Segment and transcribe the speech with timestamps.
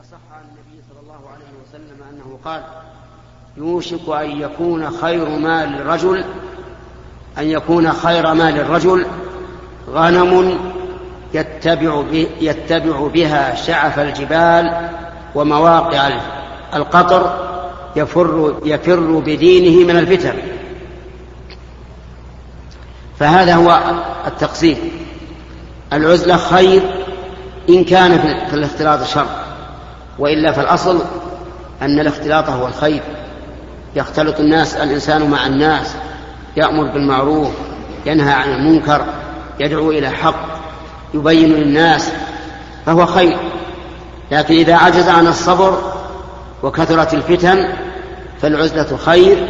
[0.00, 2.62] صح عن النبي صلى الله عليه وسلم أنه قال
[3.56, 6.24] يوشك أن يكون خير مال الرجل
[7.38, 9.06] أن يكون خير مال الرجل
[9.90, 10.58] غنم
[11.34, 12.02] يتبع,
[12.40, 14.90] يتبع بها شعف الجبال
[15.34, 16.10] ومواقع
[16.74, 17.48] القطر
[17.96, 20.34] يفر, يفر بدينه من الفتن.
[23.18, 23.80] فهذا هو
[24.26, 24.76] التقسيم
[25.92, 26.82] العزلة خير
[27.68, 28.18] إن كان
[28.50, 29.41] في الاختلاط شر
[30.18, 31.02] وإلا فالأصل
[31.82, 33.02] أن الاختلاط هو الخير.
[33.96, 35.94] يختلط الناس الإنسان مع الناس
[36.56, 37.50] يأمر بالمعروف
[38.06, 39.04] ينهى عن المنكر
[39.60, 40.34] يدعو إلى حق
[41.14, 42.12] يبين للناس
[42.86, 43.38] فهو خير.
[44.30, 45.92] لكن إذا عجز عن الصبر
[46.62, 47.68] وكثرت الفتن
[48.40, 49.48] فالعزلة خير.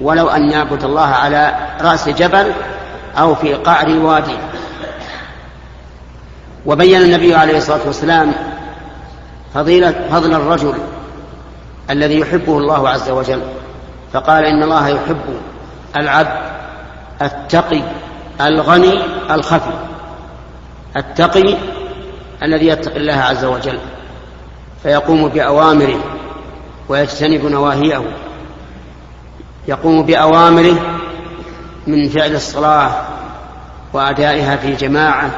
[0.00, 2.52] ولو أن يعبد الله على رأس جبل
[3.18, 4.38] أو في قعر وادي.
[6.66, 8.32] وبين النبي عليه الصلاة والسلام
[9.54, 10.74] فضيلة فضل الرجل
[11.90, 13.42] الذي يحبه الله عز وجل
[14.12, 15.40] فقال إن الله يحب
[15.96, 16.38] العبد
[17.22, 17.82] التقي
[18.40, 18.98] الغني
[19.30, 19.72] الخفي
[20.96, 21.56] التقي
[22.42, 23.78] الذي يتقي الله عز وجل
[24.82, 26.00] فيقوم بأوامره
[26.88, 28.02] ويجتنب نواهيه
[29.68, 30.96] يقوم بأوامره
[31.86, 32.90] من فعل الصلاة
[33.92, 35.30] وأدائها في جماعة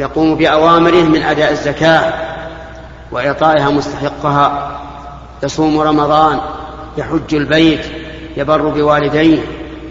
[0.00, 2.12] يقوم بأوامره من أداء الزكاة
[3.12, 4.80] وإعطائها مستحقها.
[5.42, 6.40] يصوم رمضان
[6.98, 7.80] يحج البيت
[8.36, 9.38] يبر بوالديه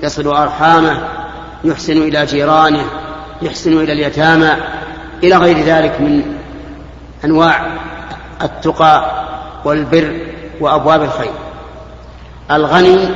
[0.04, 1.08] يصل أرحامه
[1.64, 2.86] يحسن إلى جيرانه
[3.42, 4.52] يحسن إلى اليتامى
[5.24, 6.36] إلى غير ذلك من
[7.26, 7.68] أنواع
[8.42, 9.26] التقى
[9.66, 10.20] والبر
[10.60, 11.32] وأبواب الخير.
[12.52, 13.10] الغني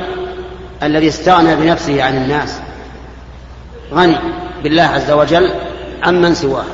[0.82, 2.60] الذي استغنى بنفسه عن الناس
[3.92, 4.16] غني
[4.62, 5.54] بالله عز وجل
[6.02, 6.64] عمن سواه.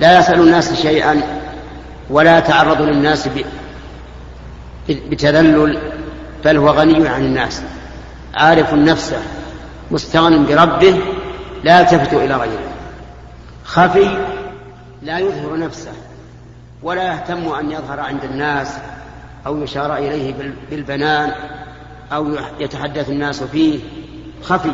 [0.00, 1.39] لا يسأل الناس شيئا
[2.10, 3.28] ولا يتعرض للناس
[4.88, 5.78] بتذلل
[6.44, 7.62] بل هو غني عن الناس.
[8.34, 9.22] عارف نفسه
[9.90, 11.00] مستغن بربه
[11.64, 12.70] لا يلتفت إلى غيره.
[13.64, 14.08] خفي
[15.02, 15.92] لا يظهر نفسه
[16.82, 18.78] ولا يهتم أن يظهر عند الناس
[19.46, 20.34] أو يشار إليه
[20.70, 21.32] بالبنان
[22.12, 23.78] أو يتحدث الناس فيه.
[24.42, 24.70] خفي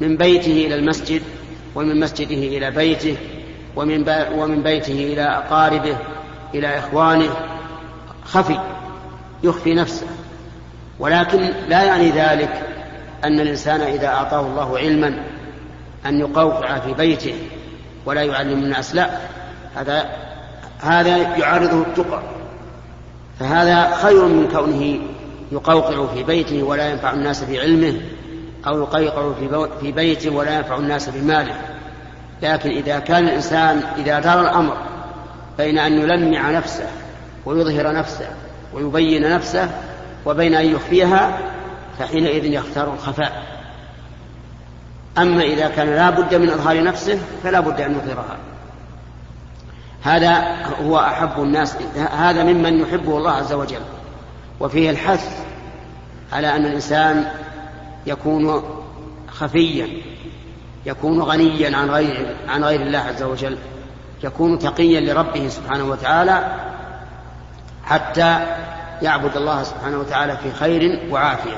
[0.00, 1.22] من بيته إلى المسجد
[1.74, 3.16] ومن مسجده إلى بيته
[3.76, 5.96] ومن, ومن بيته إلى أقاربه.
[6.54, 7.30] إلى إخوانه
[8.24, 8.58] خفي
[9.42, 10.06] يخفي نفسه.
[10.98, 12.62] ولكن لا يعني ذلك
[13.24, 15.22] أن الإنسان إذا أعطاه الله علما
[16.06, 17.34] أن يقوقع في بيته
[18.06, 19.10] ولا يعلم الناس لا.
[19.76, 20.10] هذا
[20.80, 22.22] هذا يعارضه التقى.
[23.40, 24.98] فهذا خير من كونه
[25.52, 28.00] يقوقع في بيته ولا ينفع الناس بعلمه
[28.66, 29.32] أو يقيقع
[29.80, 31.54] في بيته ولا ينفع الناس بماله
[32.42, 34.76] لكن إذا كان الإنسان إذا دار الأمر
[35.58, 36.86] بين أن يلمع نفسه
[37.46, 38.28] ويظهر نفسه
[38.74, 39.70] ويبين نفسه
[40.26, 41.38] وبين أن يخفيها
[41.98, 43.42] فحينئذ يختار الخفاء.
[45.18, 48.36] أما إذا كان لا بد من إظهار نفسه فلا بد أن يظهرها.
[50.02, 51.76] هذا هو أحب الناس
[52.12, 53.82] هذا ممن يحبه الله عز وجل.
[54.60, 55.44] وفيه الحث
[56.32, 57.24] على أن الإنسان
[58.06, 58.62] يكون
[59.28, 59.88] خفيا
[60.86, 63.58] يكون غنيا عن غير عن غير الله عز وجل.
[64.22, 66.44] يكون تقيا لربه سبحانه وتعالى
[67.84, 68.38] حتى
[69.02, 71.56] يعبد الله سبحانه وتعالى في خير وعافية.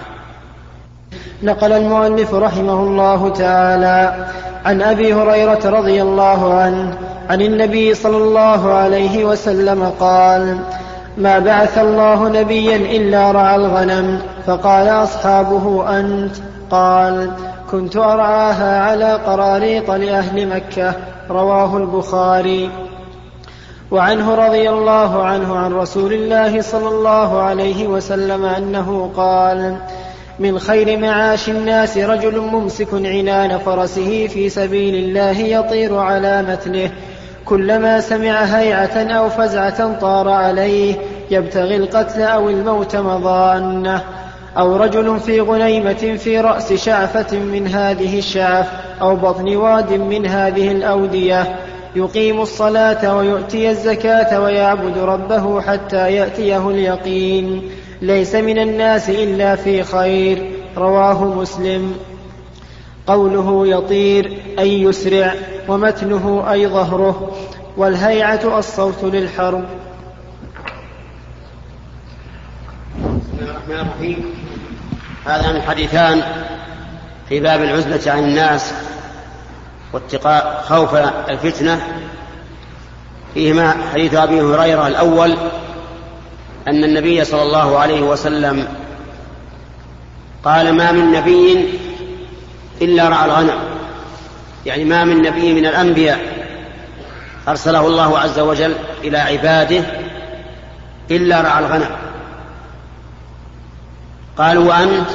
[1.43, 4.27] نقل المؤلف رحمه الله تعالى
[4.65, 6.99] عن أبي هريرة رضي الله عنه
[7.31, 10.59] عن النبي صلى الله عليه وسلم قال
[11.19, 16.37] ما بعث الله نبيا إلا رعى الغنم فقال أصحابه أنت؟
[16.71, 17.31] قال
[17.71, 20.95] كنت أرعاها على قراريط لأهل مكة.
[21.31, 22.71] رواه البخاري.
[23.91, 29.77] وعنه رضي الله عنه عن رسول الله صلى الله عليه وسلم أنه قال
[30.39, 36.91] من خير معاش الناس رجل ممسك عنان فرسه في سبيل الله يطير على متنه.
[37.45, 40.95] كلما سمع هيعة أو فزعة طار عليه
[41.31, 44.03] يبتغي القتل أو الموت مضانه
[44.59, 48.67] أو رجل في غنيمة في رأس شعفة من هذه الشعف
[49.01, 51.57] أو بطن واد من هذه الأودية.
[51.97, 57.71] يقيم الصلاة ويؤتي الزكاة ويعبد ربه حتى يأتيه اليقين.
[58.03, 60.51] ليس من الناس إلا في خير.
[60.77, 61.97] رواه مسلم.
[63.07, 65.35] قوله يطير أي يسرع
[65.69, 67.33] ومتنه أي ظهره.
[67.77, 69.65] والهيعة الصوت للحرب.
[72.95, 74.25] بسم الله الرحمن الرحيم.
[75.27, 76.23] هذان الحديثان
[77.29, 78.75] في باب العزلة عن الناس
[79.93, 80.95] واتقاء خوف
[81.31, 81.81] الفتنة
[83.35, 85.37] فيهما حديث أبي هريرة الأول
[86.69, 88.69] أن النبي صلى الله عليه وسلم
[90.45, 91.69] قال ما من نبي
[92.83, 93.59] إلا رعى الغنم.
[94.67, 96.21] يعني ما من نبي من الأنبياء
[97.49, 98.75] أرسله الله عز وجل
[99.05, 99.85] إلى عباده
[101.11, 101.91] إلا رعى الغنم.
[104.39, 105.09] قالوا وأنت؟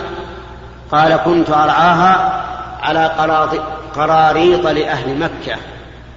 [0.91, 2.45] قال كنت أرعاها
[2.81, 3.05] على
[3.95, 5.57] قراريط لأهل مكة.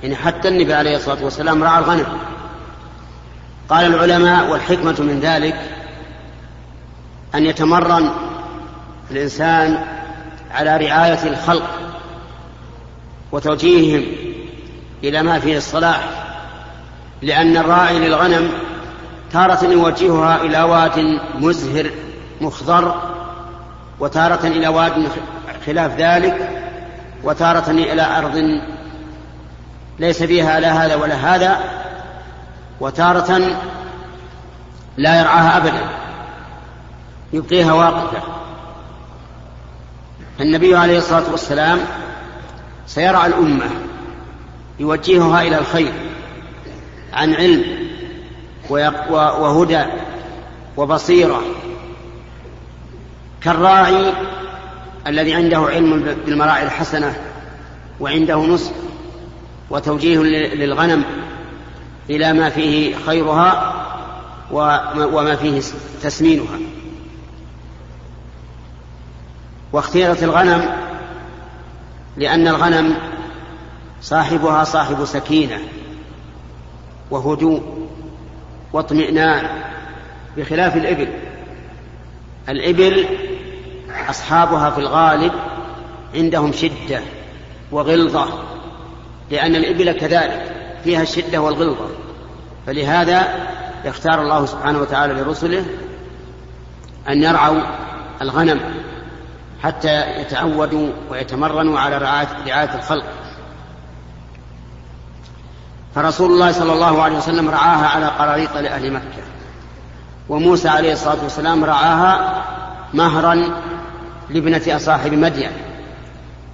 [0.02, 2.06] يعني حتى النبي عليه الصلاة والسلام رعى الغنم.
[3.70, 5.60] قال العلماء والحكمة من ذلك
[7.34, 8.10] أن يتمرن
[9.10, 9.84] الإنسان
[10.50, 11.70] على رعاية الخلق
[13.32, 14.04] وتوجيههم
[15.04, 16.08] إلى ما فيه الصلاح
[17.22, 18.50] لأن الراعي للغنم
[19.32, 21.90] تارة يوجهها إلى واد مزهر
[22.40, 23.11] مخضر
[24.02, 25.08] وتارة إلى واد
[25.66, 26.48] خلاف ذلك
[27.24, 28.60] وتارة إلى أرض
[29.98, 31.60] ليس فيها لا هذا ولا هذا
[32.80, 33.38] وتارة
[34.96, 35.80] لا يرعاها أبدا
[37.32, 38.22] يبقيها واقفة.
[40.40, 41.78] النبي عليه الصلاة والسلام
[42.86, 43.70] سيرعى الأمة
[44.80, 45.92] يوجهها إلى الخير
[47.12, 47.64] عن علم
[49.10, 49.84] وهدى
[50.76, 51.42] وبصيرة.
[53.44, 54.12] كالراعي
[55.06, 57.16] الذي عنده علم بالمراعي الحسنة
[58.00, 58.72] وعنده نصح
[59.70, 60.18] وتوجيه
[60.54, 61.04] للغنم
[62.10, 63.74] إلى ما فيه خيرها
[64.96, 65.62] وما فيه
[66.02, 66.58] تسمينها.
[69.72, 70.70] واختيرت الغنم
[72.16, 72.94] لأن الغنم
[74.02, 75.58] صاحبها صاحب سكينة
[77.10, 77.88] وهدوء
[78.72, 79.46] واطمئنان
[80.36, 81.08] بخلاف الإبل.
[82.48, 83.06] الإبل
[84.10, 85.32] أصحابها في الغالب
[86.14, 87.00] عندهم شدة
[87.72, 88.28] وغلظة
[89.30, 90.52] لأن الإبل كذلك
[90.84, 91.88] فيها الشدة والغلظة.
[92.66, 93.28] فلهذا
[93.84, 95.64] يختار الله سبحانه وتعالى لرسله
[97.08, 97.60] أن يرعوا
[98.22, 98.60] الغنم
[99.62, 103.04] حتى يتعودوا ويتمرنوا على رعاية, الخلق.
[105.94, 109.22] فرسول الله صلى الله عليه وسلم رعاها على قراريط لأهل مكة
[110.28, 112.44] وموسى عليه الصلاة والسلام رعاها
[112.94, 113.54] مهرا
[114.32, 115.50] لابنة صاحب مدين.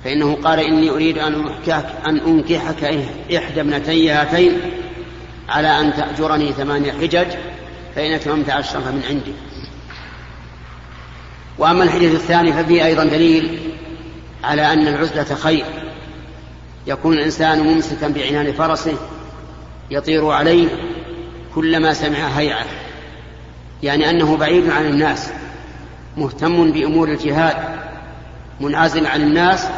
[0.05, 2.85] فإنه قال إني أريد أن أنكحك, أن أنكحك
[3.37, 4.53] إحدى ابنتي هاتين
[5.49, 7.27] على أن تأجرني ثمانية حجج
[7.95, 9.33] فإن أتممت عشرا فمن عندي.
[11.59, 13.59] وأما الحديث الثاني ففيه أيضا دليل
[14.45, 15.65] على أن العزلة خير.
[16.87, 18.97] يكون الإنسان ممسكا بعنان فرسه
[19.91, 20.69] يطير عليه
[21.55, 22.67] كلما سمع هيعة.
[23.83, 25.31] يعني أنه بعيد عن الناس.
[26.19, 27.57] مهتم بأمور الجهاد
[28.61, 29.69] منعزل عن الناس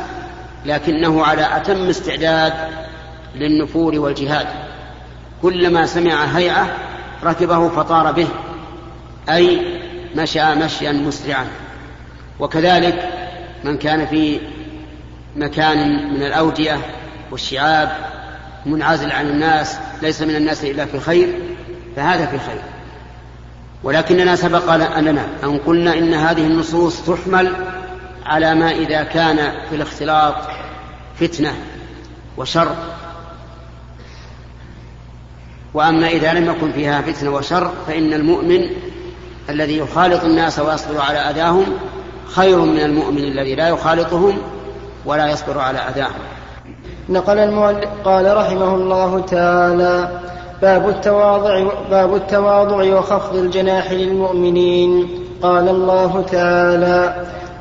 [0.66, 2.52] لكنه على أتم استعداد
[3.34, 4.46] للنفور والجهاد.
[5.42, 6.68] كلما سمع هيعة
[7.24, 8.28] ركبه فطار به
[9.28, 9.60] أي
[10.16, 11.46] مشى مشيا مسرعا.
[12.40, 13.08] وكذلك
[13.64, 14.40] من كان في
[15.36, 16.78] مكان من الأودية
[17.30, 17.92] والشعاب
[18.66, 21.28] منعزل عن الناس ليس من الناس إلا في خير
[21.96, 22.62] فهذا في خير
[23.84, 27.52] ولكننا سبق لنا أن قلنا إن هذه النصوص تحمل
[28.26, 29.36] على ما إذا كان
[29.70, 30.34] في الاختلاط
[31.20, 31.54] فتنة
[32.36, 32.74] وشر.
[35.74, 38.70] وأما إذا لم يكن فيها فتنة وشر فإن المؤمن
[39.48, 41.66] الذي يخالط الناس ويصبر على أذاهم
[42.26, 44.38] خير من المؤمن الذي لا يخالطهم
[45.06, 46.20] ولا يصبر على أذاهم.
[47.08, 50.20] نقل المؤلف قال رحمه الله تعالى
[50.62, 55.08] باب التواضع باب التواضع وخفض الجناح للمؤمنين.
[55.42, 57.14] قال الله تعالى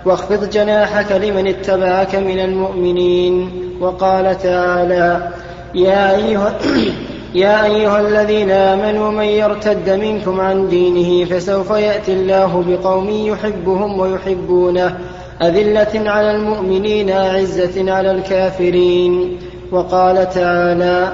[0.06, 3.52] واخفض جناحك لمن اتبعك من المؤمنين.
[3.82, 5.30] وقال تعالى
[5.76, 6.54] يا أيها
[7.36, 14.98] يا أيها الذين آمنوا من يرتد منكم عن دينه فسوف يأتي الله بقوم يحبهم ويحبونه.
[15.42, 19.40] أذلة على المؤمنين أعزة على الكافرين.
[19.72, 21.12] وقال تعالى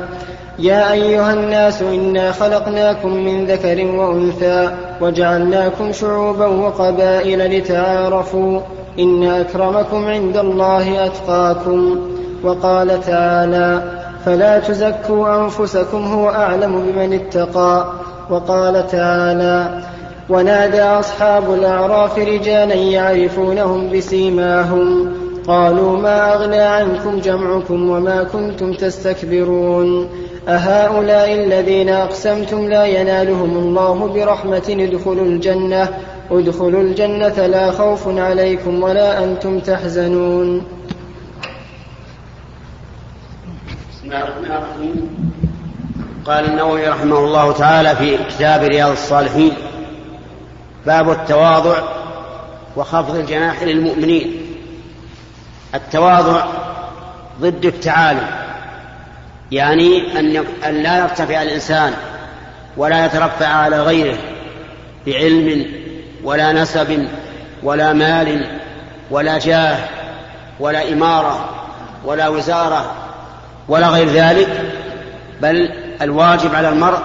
[0.60, 4.70] يا أيها الناس إنا خلقناكم من ذكر وأنثى
[5.02, 8.60] وجعلناكم شعوبا وقبائل لتعارفوا
[9.00, 12.00] إن أكرمكم عند الله أتقاكم
[12.44, 13.84] وقال تعالى
[14.26, 17.94] فلا تزكوا أنفسكم هو أعلم بمن اتقى
[18.30, 19.84] وقال تعالى
[20.30, 25.12] ونادى أصحاب الأعراف رجالا يعرفونهم بسيماهم
[25.48, 30.10] قالوا ما أغنى عنكم جمعكم وما كنتم تستكبرون
[30.48, 35.90] أهؤلاء الذين أقسمتم لا ينالهم الله برحمة ادخلوا الجنة
[36.32, 40.66] ادخلوا الجنة لا خوف عليكم ولا أنتم تحزنون.
[43.92, 45.10] بسم الله الرحمن الرحيم.
[46.26, 49.54] قال النووي رحمه الله تعالى في كتاب رياض الصالحين
[50.86, 51.78] باب التواضع
[52.76, 54.42] وخفض الجناح للمؤمنين.
[55.76, 56.46] التواضع
[57.42, 58.45] ضد التعالي.
[59.52, 60.20] يعني
[60.66, 61.94] أن لا يرتفع الإنسان
[62.78, 64.18] ولا يترفع على غيره
[65.08, 65.66] بعلم
[66.24, 67.08] ولا نسب
[67.64, 68.60] ولا مال
[69.12, 69.78] ولا جاه
[70.60, 71.50] ولا إمارة
[72.06, 72.92] ولا وزارة
[73.68, 74.74] ولا غير ذلك
[75.42, 75.70] بل
[76.02, 77.00] الواجب على المرء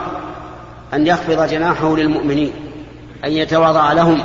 [0.94, 2.52] أن يخفض جناحه للمؤمنين
[3.24, 4.22] أن يتواضع لهم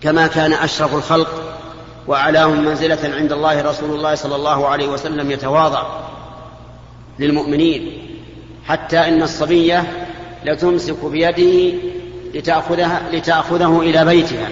[0.00, 1.28] كما كان أشرف الخلق
[2.06, 5.82] وأعلاهم منزلة عند الله رسول الله صلى الله عليه وسلم يتواضع.
[7.22, 7.92] للمؤمنين
[8.64, 10.06] حتى إن الصبية
[10.44, 11.78] لتمسك بيده
[12.34, 14.48] لتأخذها لتأخذه إلى بيتها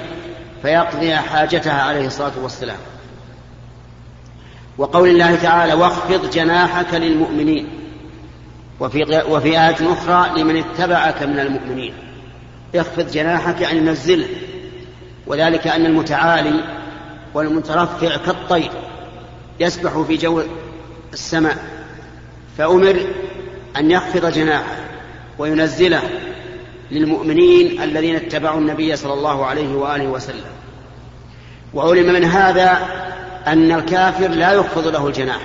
[0.62, 2.76] فيقضي حاجتها عليه الصلاة والسلام.
[4.78, 7.68] وقول الله تعالى واخفض جناحك للمؤمنين
[8.80, 11.94] وفي وفي آية أخرى لمن اتبعك من المؤمنين
[12.74, 14.26] اخفض جناحك يعني نزله
[15.26, 16.64] وذلك أن المتعالي
[17.34, 18.70] والمترفع كالطير
[19.60, 20.42] يسبح في جو
[21.12, 21.79] السماء.
[22.58, 23.00] فأمر
[23.76, 24.76] أن يخفض جناحه
[25.38, 26.02] وينزله
[26.90, 30.50] للمؤمنين الذين اتبعوا النبي صلى الله عليه وآله وسلم.
[31.74, 32.78] وعلم من هذا
[33.46, 35.40] أن الكافر لا يخفض له الجناح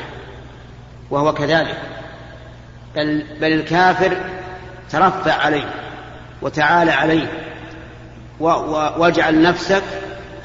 [1.09, 1.77] وهو كذلك.
[2.95, 4.17] بل, بل الكافر
[4.91, 5.69] ترفع عليه
[6.41, 7.27] وتعالى عليه
[8.97, 9.83] واجعل نفسك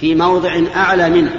[0.00, 1.30] في موضع أعلى منه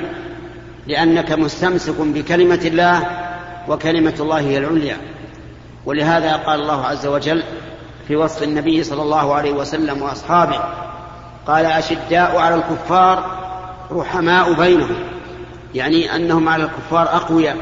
[0.87, 3.20] لأنك مستمسك بكلمة الله
[3.67, 4.97] وكلمة الله هي العليا.
[5.85, 7.43] ولهذا قال الله عز وجل
[8.07, 10.59] في وصف النبي صلى الله عليه وسلم وأصحابه
[11.47, 13.41] قال أشداء على الكفار
[13.91, 14.95] رحماء بينهم.
[15.75, 17.57] يعني أنهم على الكفار أقوياء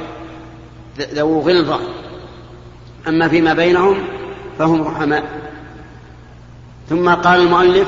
[0.99, 1.79] ذو غلظة.
[3.07, 3.97] أما فيما بينهم
[4.59, 5.23] فهم رحماء.
[6.89, 7.87] ثم قال المؤلف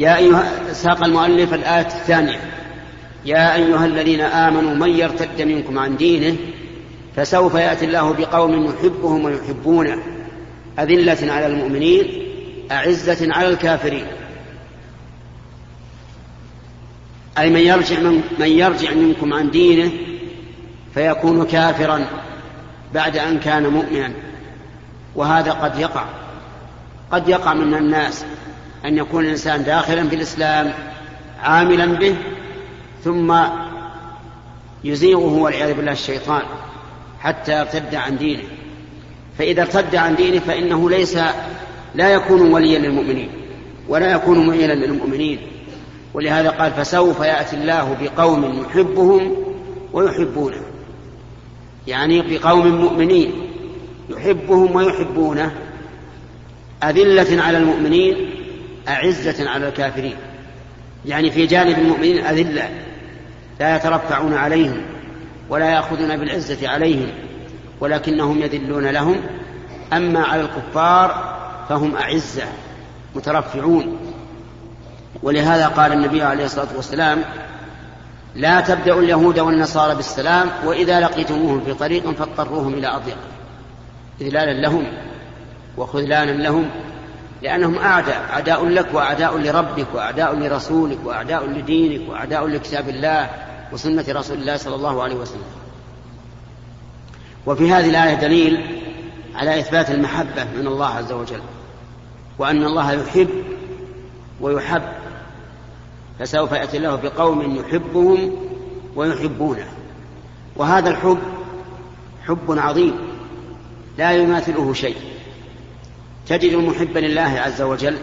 [0.00, 2.40] يا ايها ساق المؤلف الآية الثانية
[3.24, 6.36] يا أيها الذين آمنوا من يرتد منكم عن دينه
[7.16, 10.02] فسوف يأتي الله بقوم يحبهم ويحبونه.
[10.78, 12.22] أذلة على المؤمنين
[12.70, 14.06] أعزة على الكافرين.
[17.38, 19.90] أي من يرجع من, من يرجع منكم عن دينه
[20.94, 22.06] فيكون كافرا
[22.94, 24.12] بعد أن كان مؤمنا.
[25.14, 26.04] وهذا قد يقع.
[27.10, 28.24] قد يقع من الناس
[28.84, 30.72] أن يكون الإنسان داخلا في الإسلام
[31.42, 32.16] عاملا به
[33.04, 33.36] ثم
[34.84, 36.42] يزيغه والعياذ بالله الشيطان.
[37.26, 38.42] حتى يرتد عن دينه.
[39.38, 41.18] فإذا ارتد عن دينه فإنه ليس
[41.94, 43.28] لا يكون وليا للمؤمنين
[43.88, 45.38] ولا يكون معينا للمؤمنين.
[46.14, 49.36] ولهذا قال فسوف يأتي الله بقوم يحبهم
[49.92, 50.62] ويحبونه.
[51.86, 53.32] يعني بقوم مؤمنين
[54.10, 55.52] يحبهم ويحبونه.
[56.82, 58.30] أذلة على المؤمنين
[58.88, 60.16] أعزة على الكافرين.
[61.06, 62.70] يعني في جانب المؤمنين أذلة
[63.60, 64.95] لا يترفعون عليهم.
[65.50, 67.08] ولا يأخذون بالعزة عليهم
[67.80, 69.20] ولكنهم يذلون لهم.
[69.92, 71.36] أما على الكفار
[71.68, 72.44] فهم أعزة
[73.14, 73.98] مترفعون.
[75.22, 77.24] ولهذا قال النبي عليه الصلاة والسلام
[78.34, 83.18] لا تبدأوا اليهود والنصارى بالسلام وإذا لقيتموهم في طريق فاضطروهم إلى أضيق.
[84.20, 84.84] إذلالا لهم
[85.76, 86.70] وخذلانا لهم
[87.42, 93.30] لأنهم أعداء أعداء لك وأعداء لربك وأعداء لرسولك وأعداء لدينك وأعداء لكتاب الله.
[93.72, 95.42] وسنة رسول الله صلى الله عليه وسلم.
[97.46, 98.82] وفي هذه الآية دليل
[99.34, 101.40] على إثبات المحبة من الله عز وجل
[102.38, 103.28] وأن الله يحب
[104.40, 104.82] ويحب
[106.18, 108.36] فسوف يأتي الله بقوم يحبهم
[108.96, 109.66] ويحبونه.
[110.56, 111.18] وهذا الحب
[112.26, 112.94] حب عظيم
[113.98, 114.96] لا يماثله شيء.
[116.26, 117.96] تجد المحب لله عز وجل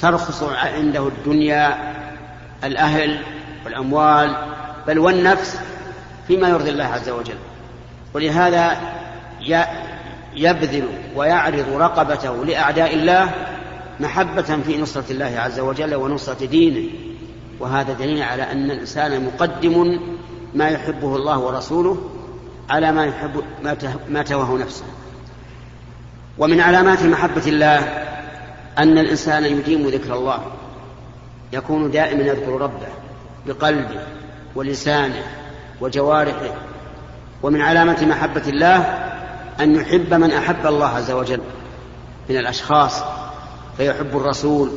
[0.00, 1.94] ترخص عنده الدنيا
[2.64, 3.20] الأهل
[3.64, 4.36] والأموال
[4.86, 5.58] بل والنفس
[6.26, 7.38] فيما يرضي الله عز وجل.
[8.14, 8.76] ولهذا
[10.36, 13.30] يبذل ويعرض رقبته لأعداء الله
[14.00, 16.90] محبة في نصرة الله عز وجل ونصرة دينه.
[17.60, 20.00] وهذا دليل على أن الإنسان مقدم
[20.54, 22.10] ما يحبه الله ورسوله
[22.70, 23.42] على ما يحب
[24.08, 24.84] ما توه نفسه.
[26.38, 27.78] ومن علامات محبة الله
[28.78, 30.38] أن الإنسان يديم ذكر الله
[31.52, 32.88] يكون دائما يذكر ربه
[33.46, 34.00] بقلبه
[34.54, 35.22] ولسانه
[35.80, 36.54] وجوارحه
[37.42, 38.76] ومن علامة محبة الله
[39.60, 41.40] أن يحب من أحب الله عز وجل
[42.30, 43.02] من الأشخاص
[43.76, 44.70] فيحب الرسول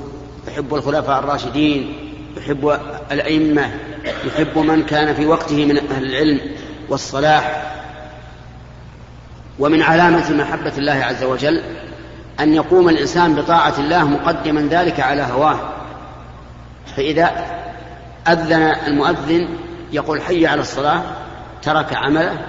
[0.48, 1.96] يحب الخلفاء الراشدين
[2.38, 2.79] يحب
[3.12, 3.72] الأئمة
[4.25, 6.39] يحب من كان في وقته من أهل العلم
[6.89, 7.74] والصلاح.
[9.60, 11.62] ومن علامة محبة الله عز وجل
[12.39, 15.60] أن يقوم الإنسان بطاعة الله مقدما ذلك على هواه.
[16.96, 17.31] فإذا
[18.27, 18.53] أذن
[18.88, 19.48] المؤذن
[19.91, 21.01] يقول حي على الصلاة
[21.62, 22.46] ترك عمله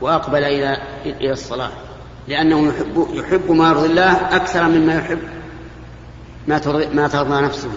[0.00, 1.70] وأقبل إلى إلى الصلاة
[2.28, 5.18] لأنه يحب يحب ما يرضي الله أكثر مما يحب
[6.46, 7.70] ما ترضي ما ترضى نفسه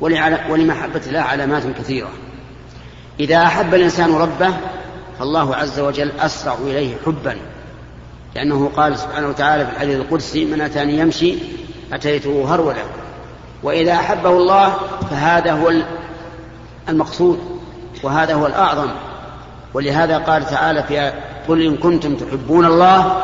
[0.00, 2.08] ولمحبة الله علامات كثيرة.
[3.20, 4.54] إذا أحب الإنسان ربه
[5.18, 7.36] فالله عز وجل أسرع إليه حبا
[8.34, 11.34] لأنه قال سبحانه وتعالى في الحديث القدسي من أتاني يمشي
[11.92, 12.82] أتيته هرولا
[13.62, 14.74] وإذا أحبه الله
[15.10, 15.72] فهذا هو
[16.88, 17.55] المقصود.
[18.02, 18.88] وهذا هو الأعظم.
[19.74, 21.12] ولهذا قال تعالى في
[21.48, 23.22] قل إن كنتم تحبون الله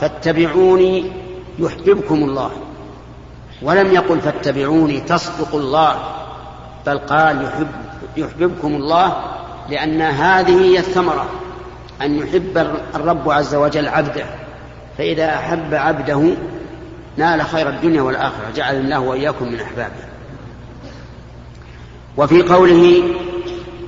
[0.00, 1.12] فاتبعوني
[1.58, 2.50] يحببكم الله.
[3.62, 5.98] ولم يقل فاتبعوني تصدقوا الله.
[6.86, 7.68] بل قال يحب
[8.16, 9.16] يحببكم الله
[9.70, 11.26] لأن هذه هي الثمرة
[12.02, 14.24] أن يحب الرب عز وجل عبده.
[14.98, 16.30] فإذا أحب عبده
[17.16, 20.08] نال خير الدنيا والآخرة جعل الله وإياكم من أحبابه.
[22.16, 23.02] وفي قوله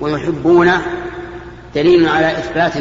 [0.01, 0.71] ويحبون
[1.75, 2.73] دليل على إثبات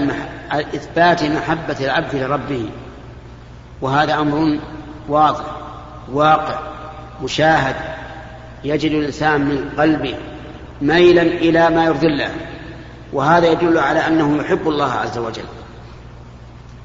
[0.51, 2.69] على إثبات محبة العبد لربه.
[3.81, 4.59] وهذا أمر
[5.09, 5.45] واضح
[6.11, 6.59] واقع
[7.23, 7.75] مشاهد.
[8.63, 10.15] يجد الإنسان من قلبه
[10.81, 12.31] ميلا إلى ما يرضي الله.
[13.13, 15.43] وهذا يدل على أنه يحب الله عز وجل.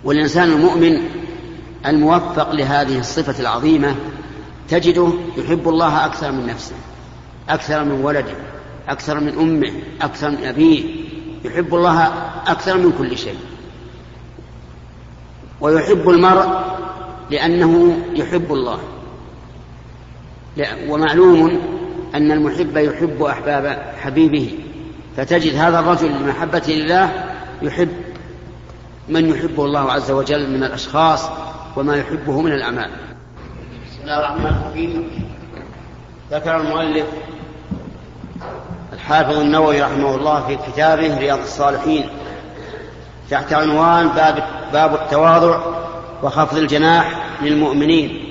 [0.04, 1.00] والإنسان المؤمن
[1.86, 3.94] الموفق لهذه الصفة العظيمة
[4.68, 6.74] تجده يحب الله أكثر من نفسه
[7.48, 8.34] أكثر من ولده.
[8.88, 9.72] أكثر من أمه
[10.02, 10.84] أكثر من أبيه
[11.44, 12.04] يحب الله
[12.46, 13.38] أكثر من كل شيء.
[15.60, 16.48] ويحب المرء
[17.30, 18.78] لأنه يحب الله.
[20.88, 21.60] ومعلوم
[22.14, 24.58] أن المحب يحب أحباب حبيبه.
[25.16, 27.24] فتجد هذا الرجل لمحبته لله
[27.62, 27.88] يحب
[29.08, 31.30] من يحبه الله عز وجل من الأشخاص
[31.76, 32.90] وما يحبه من الأعمال.
[33.86, 35.10] بسم الله الرحمن الرحيم.
[36.30, 37.06] ذكر المؤلف
[39.04, 42.08] الحافظ النووي رحمه الله في كتابه رياض الصالحين
[43.30, 45.58] تحت عنوان باب, باب التواضع
[46.22, 47.06] وخفض الجناح
[47.42, 48.24] للمؤمنين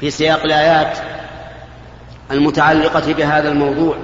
[0.00, 0.98] في سياق الآيات
[2.30, 3.96] المتعلقة بهذا الموضوع.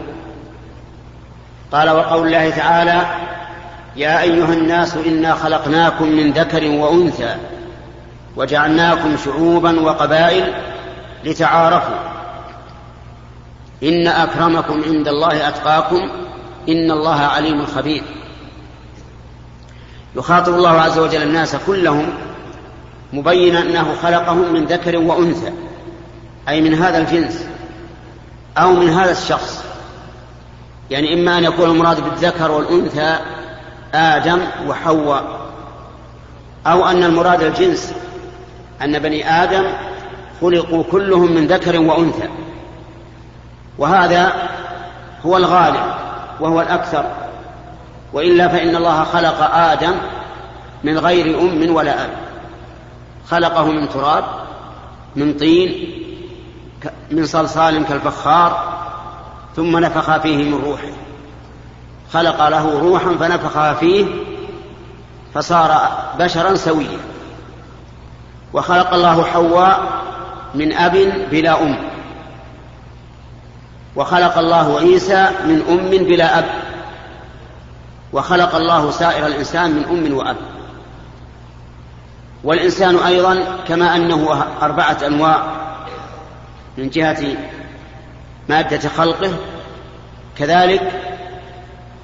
[1.72, 3.06] قال وقول الله تعالى
[3.96, 7.36] يا أيها الناس إنا خلقناكم من ذكر وأنثى
[8.36, 10.54] وجعلناكم شعوبا وقبائل
[11.24, 12.09] لتعارفوا
[13.82, 16.10] إن أكرمكم عند الله أتقاكم
[16.68, 18.02] إن الله عليم خبير.
[20.16, 22.08] يخاطب الله عز وجل الناس كلهم
[23.12, 25.52] مبينا أنه خلقهم من ذكر وأنثى
[26.48, 27.46] أي من هذا الجنس
[28.58, 29.64] أو من هذا الشخص.
[30.90, 33.18] يعني إما أن يكون المراد بالذكر والأنثى
[33.94, 35.40] آدم وحواء
[36.66, 37.92] أو أن المراد الجنس
[38.82, 39.64] أن بني آدم
[40.40, 42.28] خلقوا كلهم من ذكر وأنثى.
[43.80, 44.32] وهذا
[45.26, 45.94] هو الغالب
[46.40, 47.04] وهو الأكثر.
[48.12, 49.92] وإلا فإن الله خلق آدم
[50.84, 52.10] من غير أم ولا أب.
[53.30, 54.24] خلقه من تراب
[55.16, 55.92] من طين
[57.10, 58.80] من صلصال كالفخار
[59.56, 60.92] ثم نفخ فيه من روحه.
[62.12, 64.06] خلق له روحا فنفخها فيه
[65.34, 65.88] فصار
[66.18, 66.98] بشرا سويا.
[68.52, 69.80] وخلق الله حواء
[70.54, 71.89] من أب بلا أم.
[73.96, 76.44] وخلق الله عيسى من أم بلا أب.
[78.12, 80.37] وخلق الله سائر الإنسان من أم وأب.
[82.44, 85.42] والإنسان أيضا كما أنه أربعة أنواع.
[86.79, 87.37] من جهة
[88.48, 89.33] مادة خلقه
[90.38, 90.92] كذلك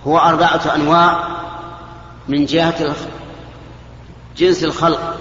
[0.06, 1.28] هو أربعة أنواع.
[2.28, 2.94] من جهة
[4.36, 5.16] جنس الخلق.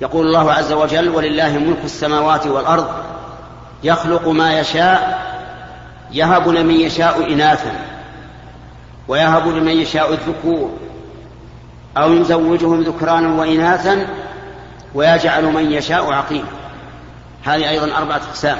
[0.00, 3.15] يقول الله عز وجل ولله ملك السماوات والأرض
[3.82, 5.26] يخلق ما يشاء
[6.12, 7.72] يهب لمن يشاء إناثا
[9.08, 10.70] ويهب لمن يشاء الذكور
[11.96, 14.06] أو يزوجهم ذكرانا وإناثا
[14.94, 16.48] ويجعل من يشاء عقيما.
[17.44, 18.58] هذه أيضا أربعة أقسام.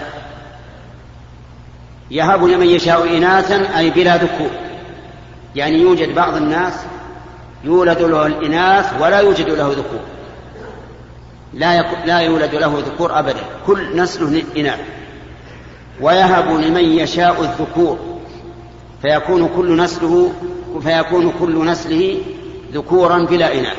[2.11, 4.50] يهب لمن يشاء إناثا أي بلا ذكور.
[5.55, 6.72] يعني يوجد بعض الناس
[7.64, 10.00] يولد له الإناث ولا يوجد له ذكور.
[11.55, 13.40] لا لا يولد له ذكور أبدا.
[13.66, 14.95] كل نسله إناث.
[16.00, 17.98] ويهب لمن يشاء الذكور
[19.02, 20.32] فيكون كل نسله
[20.82, 22.18] فيكون كل نسله
[22.72, 23.76] ذكورا بلا إناث.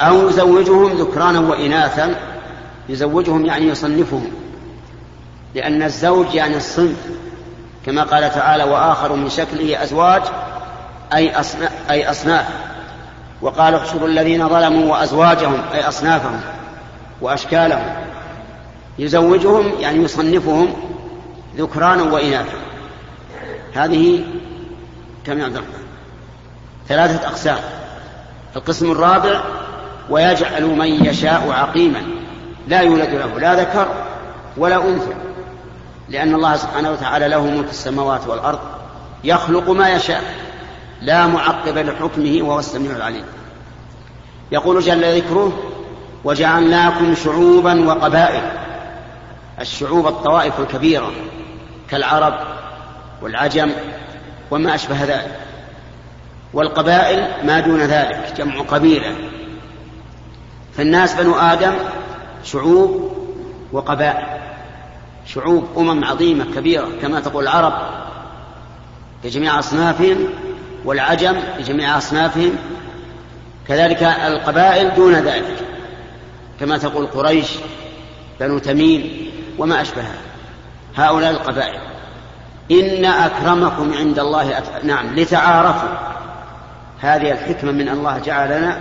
[0.00, 2.14] أو يزوجهم ذكرانا وإناثا
[2.88, 4.30] يزوجهم يعني يصنفهم
[5.54, 7.06] لأن الزوج يعني الصنف
[7.86, 10.22] كما قال تعالى وآخر من شكله أزواج
[11.14, 12.46] أي أصناف, أي أصناف.
[13.42, 16.40] وقال احشروا الذين ظلموا وأزواجهم أي أصنافهم
[17.20, 18.01] وأشكالهم.
[18.98, 20.72] يزوجهم يعني يصنفهم
[21.56, 22.58] ذكرانا وإناثا.
[23.74, 24.24] هذه
[25.26, 25.62] كم يعذر
[26.88, 27.58] ثلاثة أقسام.
[28.56, 29.42] القسم الرابع
[30.10, 32.02] ويجعل من يشاء عقيما.
[32.68, 33.88] لا يولد له لا ذكر
[34.56, 35.14] ولا أنثى.
[36.08, 38.58] لأن الله سبحانه وتعالى له ملك السماوات والأرض
[39.24, 40.22] يخلق ما يشاء
[41.02, 43.24] لا معقب لحكمه وهو السميع العليم.
[44.52, 45.52] يقول جل ذكره
[46.24, 48.61] وجعلناكم شعوبا وقبائل
[49.62, 51.12] الشعوب الطوائف الكبيرة
[51.90, 52.34] كالعرب
[53.22, 53.70] والعجم
[54.50, 55.38] وما أشبه ذلك
[56.52, 59.16] والقبائل ما دون ذلك جمع قبيلة.
[60.76, 61.74] فالناس بنو آدم
[62.44, 63.12] شعوب
[63.72, 64.26] وقبائل
[65.26, 67.72] شعوب أمم عظيمة كبيرة كما تقول العرب
[69.24, 70.28] بجميع أصنافهم
[70.84, 72.56] والعجم بجميع أصنافهم.
[73.68, 75.56] كذلك القبائل دون ذلك
[76.60, 77.48] كما تقول قريش
[78.40, 80.16] بنو تميم وما أشبهها
[80.96, 81.80] هؤلاء القبائل.
[82.70, 84.84] إن أكرمكم عند الله أت...
[84.84, 85.88] نعم لتعارفوا.
[87.00, 88.78] هذه الحكمة من الله جعلنا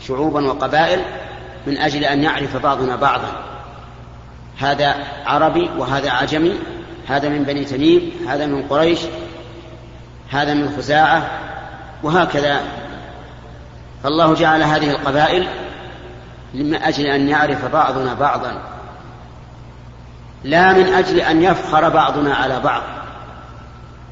[0.00, 1.02] شعوبا وقبائل
[1.66, 3.32] من أجل أن يعرف بعضنا بعضا.
[4.58, 4.94] هذا
[5.26, 6.58] عربي وهذا عجمي
[7.08, 9.00] هذا من بني تميم هذا من قريش
[10.30, 11.30] هذا من خزاعة
[12.02, 12.60] وهكذا.
[14.02, 15.48] فالله جعل هذه القبائل
[16.54, 18.77] من أجل أن يعرف بعضنا بعضا.
[20.44, 22.82] لا من أجل أن يفخر بعضنا على بعض.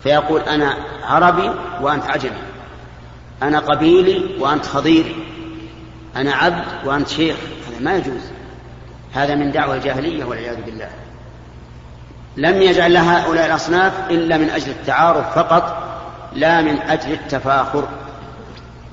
[0.03, 2.43] فيقول أنا عربي وأنت عجمي
[3.43, 5.17] أنا قبيلي وأنت خضيري.
[6.17, 7.37] أنا عبد وأنت شيخ.
[7.69, 8.23] هذا ما يجوز.
[9.15, 10.89] هذا من دعوة الجاهلية والعياذ بالله.
[12.37, 15.83] لم يجعل لها هؤلاء الأصناف إلا من أجل التعارف فقط
[16.33, 17.89] لا من أجل التفاخر.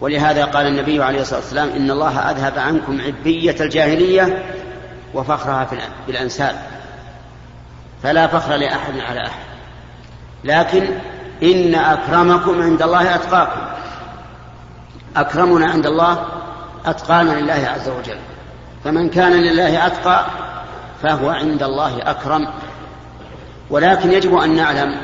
[0.02, 4.44] ولهذا قال النبي عليه الصلاة والسلام إن الله أذهب عنكم عبية الجاهلية
[5.14, 5.68] وفخرها
[6.08, 6.56] بالأنساب
[8.04, 9.44] فلا فخر لأحد على أحد.
[10.44, 10.88] لكن
[11.44, 13.62] إن أكرمكم عند الله أتقاكم.
[15.16, 16.26] أكرمنا عند الله
[16.86, 18.18] أتقانا لله عز وجل.
[18.84, 20.26] فمن كان لله أتقى
[21.04, 22.48] فهو عند الله أكرم.
[23.70, 24.98] ولكن يجب أن نعلم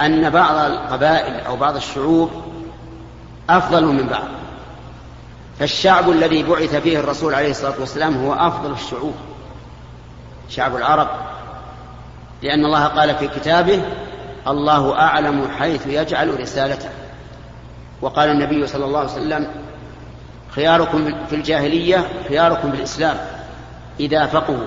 [0.00, 2.30] أن بعض القبائل أو بعض الشعوب
[3.50, 4.28] أفضل من بعض.
[5.58, 9.14] فالشعب الذي بعث فيه الرسول عليه الصلاة والسلام هو أفضل الشعوب.
[10.48, 11.08] شعب العرب
[12.44, 13.82] لأن الله قال في كتابه
[14.48, 16.88] الله أعلم حيث يجعل رسالته.
[18.02, 19.46] وقال النبي صلى الله عليه وسلم
[20.50, 23.16] خياركم في الجاهلية خياركم في الإسلام
[24.00, 24.66] إذا فقهوا.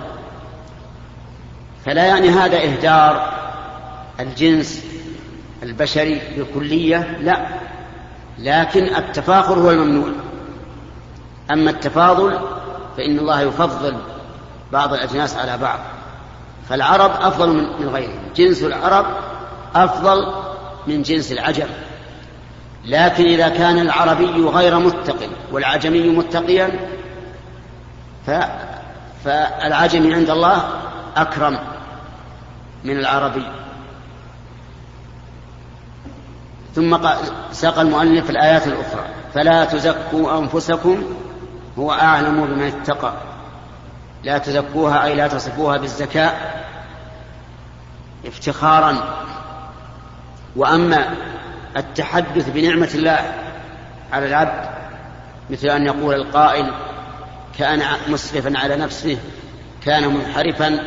[1.86, 3.34] فلا يعني هذا إهدار
[4.20, 4.84] الجنس
[5.63, 7.48] البشري بالكلية؟ لا.
[8.40, 10.10] لكن التفاخر هو الممنوع.
[11.52, 12.40] أما التفاضل
[12.98, 13.98] فإن الله يفضل
[14.72, 15.80] بعض الأجناس على بعض.
[16.70, 18.20] فالعرب أفضل من غيرهم.
[18.36, 19.06] جنس العرب
[19.76, 20.34] أفضل
[20.88, 21.67] من جنس العجم.
[22.86, 26.89] لكن إذا كان العربي غير متق والعجمي متقيا
[29.24, 30.70] فالعجمي عند الله
[31.15, 31.60] أكرم
[32.84, 33.46] من العربي.
[36.76, 36.98] ثم
[37.52, 39.06] ساق المؤلف الآيات الأخرى.
[39.34, 41.04] فلا تزكوا أنفسكم
[41.80, 43.13] هو أعلم بمن اتقى.
[44.23, 46.32] لا تزكوها أي لا تصفوها بالزكاة
[48.25, 49.17] افتخارا.
[50.56, 51.10] وأما
[51.77, 53.34] التحدث بنعمة الله
[54.13, 54.69] على العبد
[55.49, 56.71] مثل أن يقول القائل
[57.60, 59.17] كان مسرفا على نفسه
[59.86, 60.80] كان منحرفا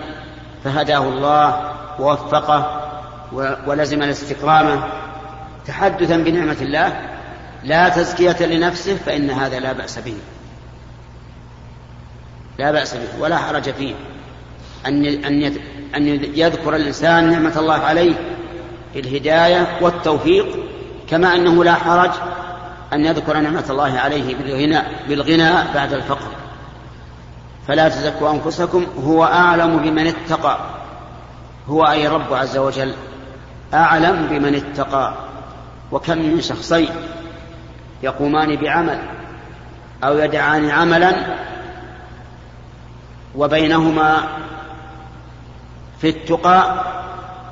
[0.64, 2.80] فهداه الله ووفقه
[3.66, 4.88] ولزم الاستقامة.
[5.66, 7.00] تحدثا بنعمة الله
[7.64, 10.16] لا تزكية لنفسه فإن هذا لا بأس به.
[12.61, 13.94] لا بأس به ولا حرج فيه.
[14.87, 15.57] أن أن
[15.96, 18.14] أن يذكر الإنسان نعمة الله عليه
[18.94, 20.46] بالهداية والتوفيق
[21.09, 22.11] كما أنه لا حرج
[22.92, 26.29] أن يذكر نعمة الله عليه بالغنى بالغنى بعد الفقر.
[27.68, 30.59] فلا تزكوا أنفسكم هو أعلم بمن اتقى.
[31.68, 32.94] هو أي رب عز وجل
[33.75, 35.14] أعلم بمن اتقى.
[35.92, 36.90] وكم من شخصين
[38.03, 38.99] يقومان بعمل
[40.05, 41.14] أو يدعان عملا
[43.36, 44.28] وبينهما
[46.00, 46.84] في التقى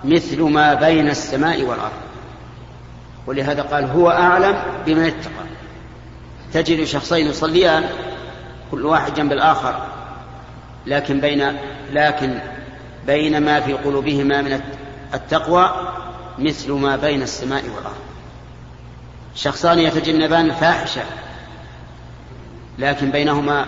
[0.05, 1.93] مثل ما بين السماء والأرض.
[3.27, 5.49] ولهذا قال هو أعلم بمن اتقى.
[6.53, 7.85] تجد شخصين يصليان
[8.71, 9.83] كل واحد جنب الآخر
[10.87, 11.57] لكن بين
[11.93, 12.39] لكن
[13.07, 14.61] بين ما في قلوبهما من
[15.15, 15.71] التقوى
[16.39, 17.97] مثل ما بين السماء والأرض.
[19.35, 21.03] شخصان يتجنبان الفاحشة
[22.79, 23.67] لكن بينهما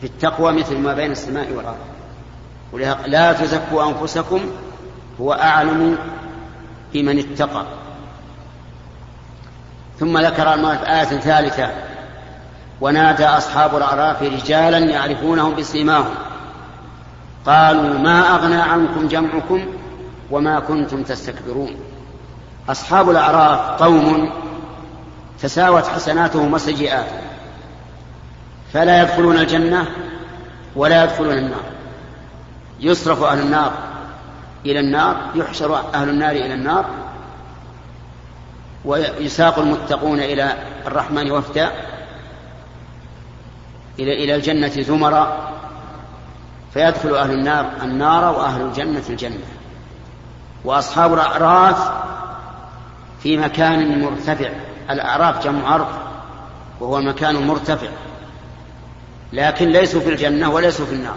[0.00, 3.06] في التقوى مثل ما بين السماء والأرض.
[3.06, 4.40] لا تزكوا أنفسكم
[5.20, 5.98] هو أعلم
[6.92, 7.64] بمن اتقى.
[9.98, 11.70] ثم ذكر المؤلف آية ثالثة
[12.80, 16.14] ونادى أصحاب الأعراف رجالا يعرفونهم بسيماهم.
[17.46, 19.64] قالوا ما أغنى عنكم جمعكم
[20.30, 21.76] وما كنتم تستكبرون.
[22.68, 24.32] أصحاب الأعراف قوم
[25.42, 27.29] تساوت حسناتهم وسيئاتهم.
[28.72, 29.86] فلا يدخلون الجنة
[30.76, 31.62] ولا يدخلون النار.
[32.80, 33.72] يصرف أهل النار
[34.66, 36.84] إلى النار يحشر أهل النار إلى النار
[38.84, 40.54] ويساق المتقون إلى
[40.86, 41.72] الرحمن وفدا
[43.98, 45.50] إلى إلى الجنة زمرا
[46.74, 49.46] فيدخل أهل النار النار وأهل الجنة الجنة.
[50.64, 51.90] وأصحاب الأعراف
[53.22, 54.50] في مكان مرتفع
[54.90, 55.88] الأعراف جمع عرف
[56.80, 57.88] وهو المكان المرتفع
[59.32, 61.16] لكن ليسوا في الجنة وليسوا في النار.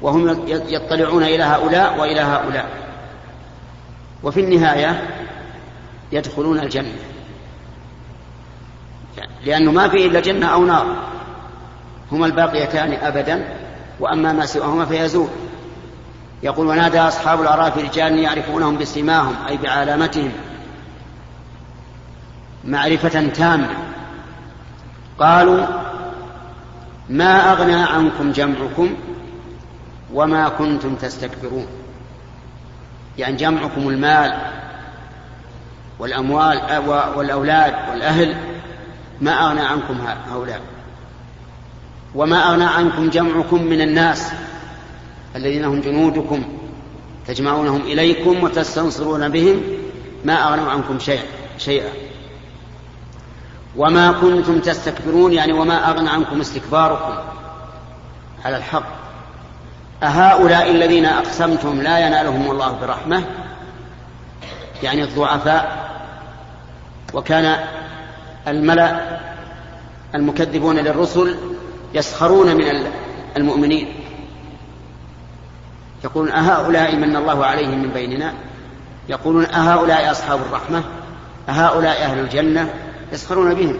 [0.00, 2.68] وهم يطلعون إلى هؤلاء وإلى هؤلاء.
[4.22, 5.02] وفي النهاية
[6.12, 6.98] يدخلون الجنة.
[9.44, 10.86] لأنه ما في إلا جنة أو نار.
[12.12, 13.44] هما الباقيتان أبدا
[14.00, 15.28] وأما ما سواهما فيزول.
[16.42, 20.32] يقول ونادى أصحاب الأعراف رجال يعرفونهم بسماهم أي بعلامتهم.
[22.64, 23.68] معرفة تامة.
[25.18, 25.66] قالوا
[27.08, 28.94] ما أغنى عنكم جمعكم
[30.14, 31.66] وما كنتم تستكبرون.
[33.18, 34.38] يعني جمعكم المال
[35.98, 36.58] والأموال
[37.16, 38.36] والأولاد والأهل
[39.20, 39.98] ما أغنى عنكم
[40.30, 40.60] هؤلاء.
[42.14, 44.32] وما أغنى عنكم جمعكم من الناس
[45.36, 46.42] الذين هم جنودكم
[47.26, 49.62] تجمعونهم إليكم وتستنصرون بهم
[50.24, 51.24] ما أغنوا عنكم شيئا
[51.58, 51.90] شيئا.
[53.76, 57.14] وما كنتم تستكبرون يعني وما أغنى عنكم استكباركم.
[58.44, 58.98] على الحق.
[60.02, 63.24] أهؤلاء الذين أقسمتم لا ينالهم الله برحمة
[64.82, 65.90] يعني الضعفاء
[67.14, 67.64] وكان
[68.48, 69.18] الملأ
[70.14, 71.36] المكذبون للرسل
[71.94, 72.64] يسخرون من
[73.36, 73.94] المؤمنين.
[76.04, 78.32] يقولون أهؤلاء من الله عليهم من بيننا؟
[79.08, 80.82] يقولون أهؤلاء أصحاب الرحمة؟
[81.48, 82.74] أهؤلاء أهل الجنة؟
[83.12, 83.76] يسخرون بهم.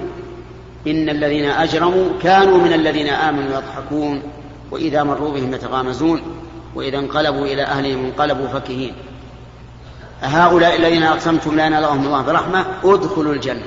[0.87, 4.23] إن الذين أجرموا كانوا من الذين آمنوا يضحكون
[4.71, 6.23] وإذا مروا بهم يتغامزون
[6.75, 8.95] وإذا انقلبوا إلى أهلهم انقلبوا فكهين.
[10.23, 13.67] هؤلاء الذين أقسمتم لا ينالهم الله برحمة ادخلوا الجنة.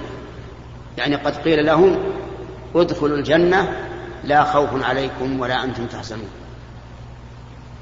[0.98, 1.98] يعني قد قيل لهم
[2.76, 3.88] ادخلوا الجنة
[4.24, 6.30] لا خوف عليكم ولا أنتم تحزنون.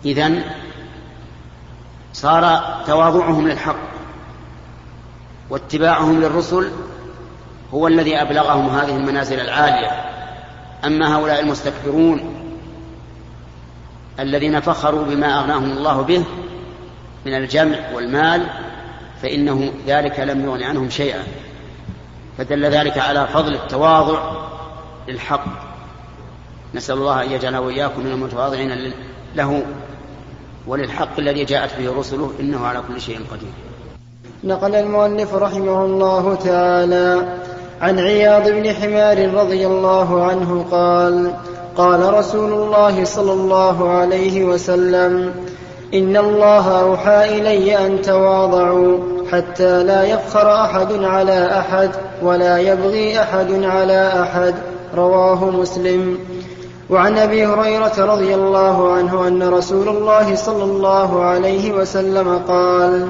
[0.06, 0.44] إذن
[2.14, 3.80] صار تواضعهم للحق
[5.50, 6.72] واتباعهم للرسل
[7.74, 9.92] هو الذي أبلغهم هذه المنازل العالية.
[10.86, 12.36] أما هؤلاء المستكبرون
[14.20, 16.24] الذين فخروا بما أغناهم الله به
[17.26, 18.46] من الجمع والمال
[19.22, 21.24] فإنه ذلك لم يغن عنهم شيئا.
[22.38, 24.32] فدل ذلك على فضل التواضع
[25.08, 25.46] للحق.
[26.76, 28.94] نسأل الله أن يجعل وإياكم من المتواضعين
[29.36, 29.64] له
[30.68, 33.50] وللحق الذي جاءت به رسله إنه على كل شيء قدير.
[34.44, 37.38] نقل المؤلف رحمه الله تعالى
[37.82, 41.32] عن عياض بن حمار رضي الله عنه قال
[41.78, 45.34] قال رسول الله صلى الله عليه وسلم
[45.94, 48.98] إن الله أوحى إلي أن تواضعوا
[49.32, 51.90] حتى لا يفخر أحد على أحد
[52.24, 54.56] ولا يبغي أحد على أحد
[54.96, 56.18] رواه مسلم.
[56.90, 63.10] وعن أبي هريرة رضي الله عنه أن رسول الله صلى الله عليه وسلم قال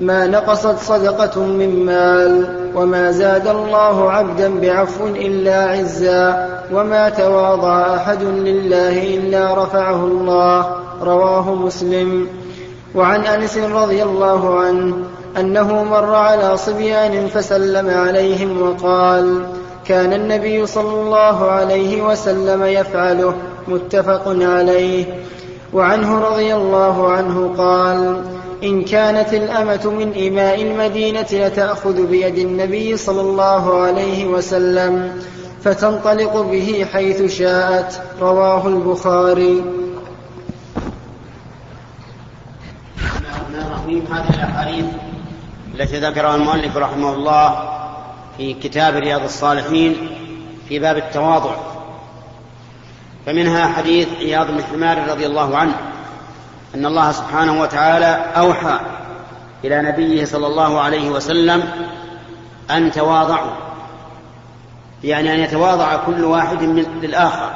[0.00, 2.57] ما نقصت صدقة من مال.
[2.74, 10.76] وما زاد الله عبدا بعفو إلا عزا وما تواضع أحد لله إلا رفعه الله.
[11.02, 12.26] رواه مسلم.
[12.94, 14.96] وعن أنس رضي الله عنه
[15.40, 19.46] أنه مر على صبيان فسلم عليهم وقال
[19.86, 23.34] كان النبي صلى الله عليه وسلم يفعله
[23.68, 25.04] متفق عليه.
[25.72, 28.22] وعنه رضي الله عنه قال
[28.62, 35.22] إن كانت الأمة من إماء المدينة لتأخذ بيد النبي صلى الله عليه وسلم
[35.64, 38.02] فتنطلق به حيث شاءت.
[38.20, 39.64] رواه البخاري.
[44.10, 44.84] هذه الأحاديث
[45.74, 47.68] التي ذكرها المؤلف رحمه الله
[48.36, 49.96] في كتاب رياض الصالحين
[50.68, 51.56] في باب التواضع.
[53.26, 55.74] فمنها حديث عياض بن حمار رضي الله عنه.
[56.74, 58.80] أن الله سبحانه وتعالى أوحى
[59.64, 61.62] إلى نبيه صلى الله عليه وسلم
[62.70, 63.50] أن تواضعوا
[65.04, 66.62] يعني أن يتواضع كل واحد
[67.02, 67.50] للآخر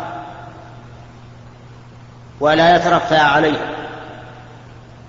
[2.40, 3.74] ولا يترفع عليه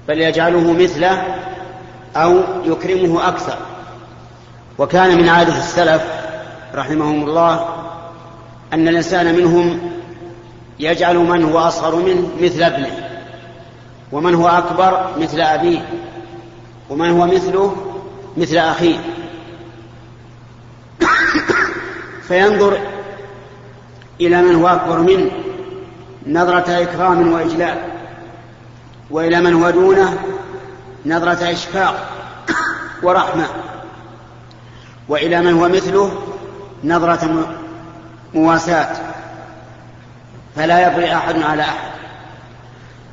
[0.08, 1.24] بل يجعله مثله
[2.16, 3.58] أو يكرمه أكثر.
[4.78, 6.04] وكان من عادة السلف
[6.76, 7.70] رحمهم الله
[8.74, 9.92] أن الإنسان منهم
[10.80, 13.03] يجعل من هو أصغر منه مثل ابنه.
[14.14, 15.86] ومن هو أكبر مثل أبيه؟
[16.90, 17.76] ومن هو مثله
[18.38, 18.96] مثل أخيه؟
[22.28, 22.78] فينظر
[24.22, 25.32] إلى من هو أكبر منه
[26.28, 27.78] نظرة إكرام وإجلال.
[29.12, 30.18] وإلى من هو دونه
[31.06, 32.10] نظرة إشفاق
[33.04, 33.48] ورحمة.
[35.10, 36.22] وإلى من هو مثله
[36.84, 37.48] نظرة
[38.34, 38.96] مواساة.
[40.56, 41.94] فلا يبغي أحد على أحد.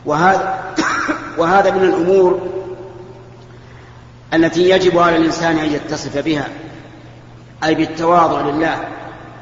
[0.05, 0.75] وهذا
[1.39, 2.41] وهذا من الأمور
[4.35, 6.49] التي يجب على الإنسان أن يتصف بها
[7.65, 8.79] أي بالتواضع لله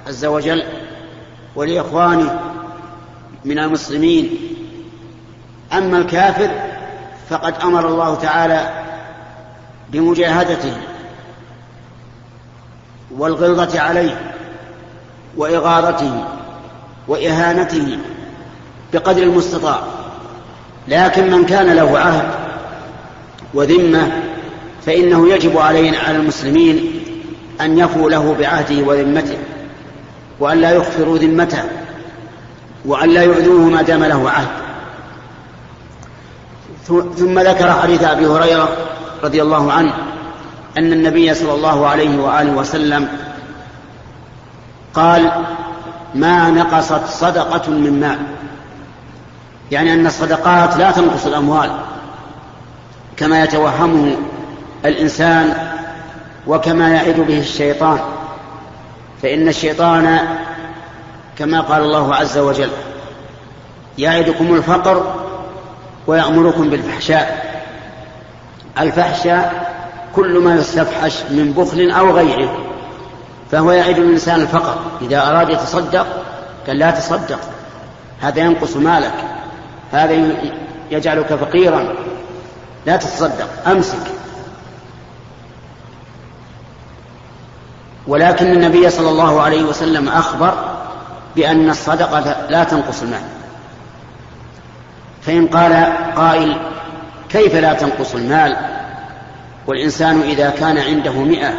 [0.07, 0.63] عز وجل
[1.57, 2.41] ولإخوانه
[3.45, 4.39] من المسلمين.
[5.73, 6.51] أما الكافر
[7.31, 8.85] فقد أمر الله تعالى
[9.89, 10.77] بمجاهدته
[13.11, 14.35] والغلظة عليه
[15.37, 16.25] وإغاظته
[17.09, 17.99] وإهانته
[18.93, 19.83] بقدر المستطاع.
[20.89, 22.29] لكن من كان له عهد
[23.55, 24.13] وذمة
[24.87, 26.91] فإنه يجب علينا على المسلمين
[27.61, 29.39] أن يفوا له بعهده وذمته
[30.41, 31.63] وأن لا يخفروا ذمته
[32.85, 34.49] وأن لا يؤذوه ما دام له عهد.
[37.17, 38.69] ثم ذكر حديث أبي هريرة
[39.25, 39.93] رضي الله عنه
[40.79, 43.09] أن النبي صلى الله عليه وآله وسلم
[44.95, 45.33] قال
[46.15, 48.19] ما نقصت صدقة من مال.
[49.71, 51.71] يعني أن الصدقات لا تنقص الأموال
[53.17, 54.17] كما يتوهمه
[54.85, 55.55] الإنسان
[56.47, 57.99] وكما يعد به الشيطان
[59.23, 60.19] فإن الشيطان
[61.39, 62.71] كما قال الله عز وجل
[63.99, 65.15] يعدكم الفقر
[66.07, 67.49] ويأمركم بالفحشاء.
[68.79, 69.69] الفحشاء
[70.15, 72.59] كل ما يستفحش من بخل أو غيره
[73.51, 76.07] فهو يعد الإنسان الفقر إذا أراد يتصدق
[76.67, 77.41] قال لا تصدق
[78.21, 79.38] هذا ينقص مالك.
[79.93, 80.35] هذا
[80.91, 81.95] يجعلك فقيرا.
[82.87, 84.07] لا تتصدق أمسك.
[88.07, 90.55] ولكن النبي صلى الله عليه وسلم أخبر
[91.37, 93.23] بأن الصدقة لا تنقص المال.
[95.23, 95.73] فإن قال
[96.17, 96.57] قائل
[97.29, 98.57] كيف لا تنقص المال؟
[99.67, 101.55] والإنسان إذا كان عنده مئة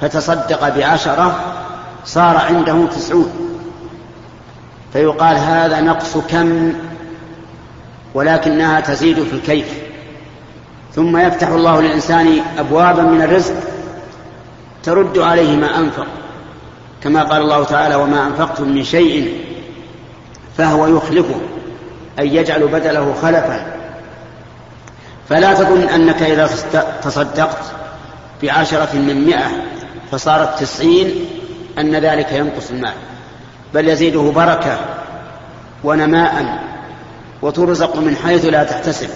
[0.00, 1.40] فتصدق بعشرة
[2.04, 3.32] صار عنده تسعون.
[4.92, 6.72] فيقال هذا نقص كم؟
[8.14, 9.66] ولكنها تزيد في الكيف.
[10.94, 13.54] ثم يفتح الله للإنسان أبوابا من الرزق
[14.82, 16.06] ترد عليه ما أنفق.
[17.02, 19.44] كما قال الله تعالى وما أنفقتم من شيء
[20.58, 21.40] فهو يخلفه
[22.18, 23.72] أي يجعل بدله خلفا.
[25.28, 26.50] فلا تظن أنك إذا
[27.02, 27.64] تصدقت
[28.42, 29.50] بعشرة من مئة
[30.10, 31.26] فصارت تسعين
[31.78, 32.94] أن ذلك ينقص المال.
[33.74, 34.78] بل يزيده بركة
[35.84, 36.62] ونماء
[37.42, 39.08] وترزق من حيث لا تحتسب.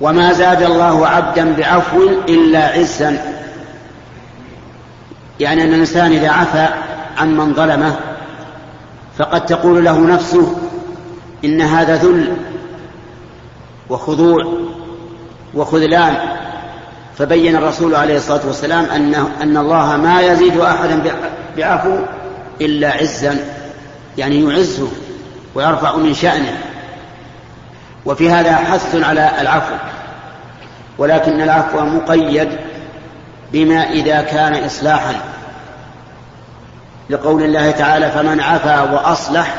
[0.00, 3.34] وما زاد الله عبدا بعفو إلا عزا.
[5.40, 6.68] يعني أن الإنسان إذا عفى
[7.16, 7.96] عن من ظلمه
[9.18, 10.56] فقد تقول له نفسه
[11.44, 12.36] إن هذا ذل
[13.90, 14.58] وخضوع
[15.54, 16.16] وخذلان.
[17.18, 21.02] فبين الرسول عليه الصلاة والسلام أن, أن الله ما يزيد أحدا
[21.56, 21.98] بعفو
[22.60, 23.38] إلا عزا.
[24.18, 24.88] يعني يعزه.
[25.54, 26.58] ويرفع من شأنه.
[28.06, 29.74] وفي هذا حث على العفو.
[30.98, 32.48] ولكن العفو مقيد
[33.52, 35.14] بما إذا كان إصلاحا.
[37.10, 39.54] لقول الله تعالى فمن عفا وأصلح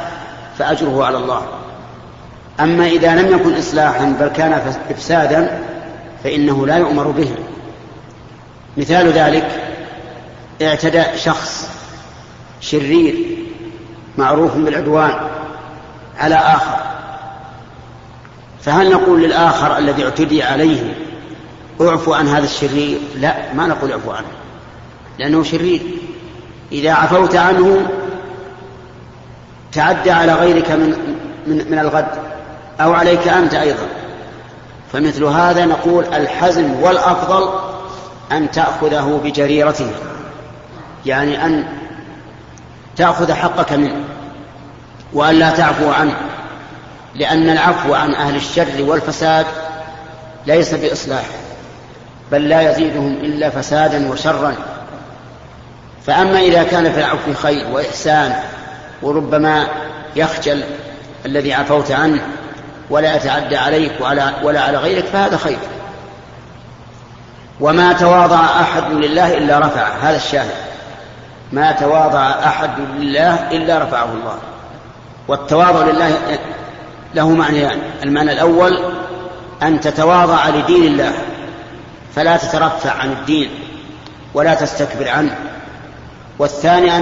[0.57, 1.41] فأجره على الله.
[2.59, 5.59] أما إذا لم يكن إصلاحا بل كان إفسادا
[6.23, 7.29] فإنه لا يؤمر به.
[8.77, 9.47] مثال ذلك
[10.61, 11.69] اعتدى شخص
[12.61, 13.15] شرير
[14.17, 15.28] معروف بالعدوان
[16.19, 16.77] على آخر.
[18.61, 20.93] فهل نقول للآخر الذي اعتدي عليه
[21.81, 24.27] اعفو عن هذا الشرير لا ما نقول اعفو عنه
[25.19, 25.81] لأنه شرير.
[26.71, 27.87] إذا عفوت عنه
[29.71, 30.89] تعدى على غيرك من,
[31.47, 32.07] من, من الغد
[32.81, 33.87] أو عليك أنت أيضا.
[34.93, 37.49] فمثل هذا نقول الحزم والأفضل
[38.31, 39.91] أن تأخذه بجريرته
[41.05, 41.65] يعني أن
[42.95, 44.03] تأخذ حقك منه.
[45.13, 46.15] وأن لا تعفو عنه
[47.15, 49.45] لأن العفو عن أهل الشر والفساد
[50.47, 51.25] ليس بإصلاح
[52.31, 54.55] بل لا يزيدهم إلا فسادا وشرا.
[56.07, 58.35] فأما إذا كان في العفو خير وإحسان
[59.01, 59.67] وربما
[60.15, 60.63] يخجل
[61.25, 62.21] الذي عفوت عنه
[62.89, 65.57] ولا يتعدى عليك ولا, ولا على غيرك فهذا خير.
[67.59, 70.55] وما تواضع أحد لله إلا رفعه هذا الشاهد.
[71.51, 74.37] ما تواضع أحد لله إلا رفعه الله.
[75.29, 76.39] والتواضع لله
[77.15, 77.79] له معنيان.
[78.03, 78.79] المعنى الأول
[79.63, 81.13] أن تتواضع لدين الله
[82.15, 83.49] فلا تترفع عن الدين
[84.33, 85.35] ولا تستكبر عنه.
[86.39, 86.97] والثاني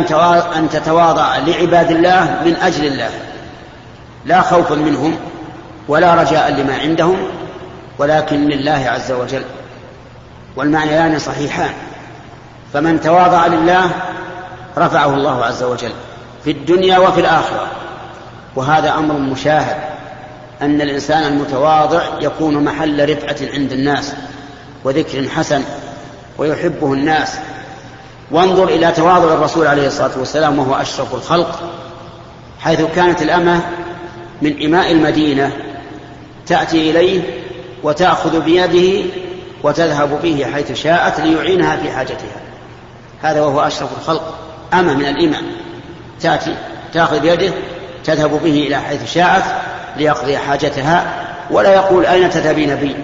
[0.55, 3.09] أن تتواضع لعباد الله من أجل الله
[4.25, 5.19] لا خوفا منهم
[5.88, 7.17] ولا رجاء لما عندهم
[7.97, 9.43] ولكن لله عز وجل.
[10.55, 11.73] والمعنيان صحيحان.
[12.73, 13.89] فمن تواضع لله
[14.78, 15.91] رفعه الله عز وجل
[16.43, 17.67] في الدنيا وفي الآخرة.
[18.56, 19.78] وهذا أمر مشاهد
[20.62, 24.14] أن الإنسان المتواضع يكون محل رفعة عند الناس
[24.84, 25.64] وذكر حسن
[26.38, 27.38] ويحبه الناس.
[28.32, 31.60] وانظر إلى تواضع الرسول عليه الصلاة والسلام وهو أشرف الخلق
[32.60, 33.62] حيث كانت الأمة
[34.41, 35.52] من إماء المدينة
[36.48, 37.22] تأتي إليه
[37.84, 39.10] وتأخذ بيده
[39.64, 42.41] وتذهب به حيث شاءت ليعينها في حاجتها.
[43.22, 44.38] هذا وهو أشرف الخلق
[44.74, 45.41] أمة من الإماء
[46.22, 46.56] تأتي
[46.93, 47.54] تأخذ بيده
[48.08, 49.43] تذهب به إلى حيث شاءت
[49.97, 51.03] ليقضي حاجتها
[51.51, 52.95] ولا يقول أين تذهبين بي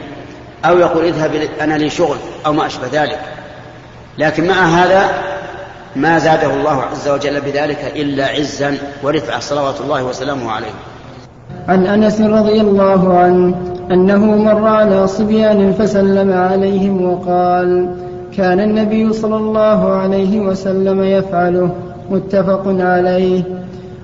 [0.65, 1.31] أو يقول اذهب
[1.61, 3.19] أنا لي شغل أو ما أشبه ذلك.
[4.17, 5.09] لكن مع هذا
[5.95, 10.73] ما زاده الله عز وجل بذلك إلا عزا ورفعة صلوات الله وسلامه عليه.
[11.67, 13.55] عن أنس رضي الله عنه
[13.91, 17.95] أنه مر على صبيان فسلم عليهم وقال
[18.37, 21.75] كان النبي صلى الله عليه وسلم يفعله
[22.09, 23.62] متفق عليه.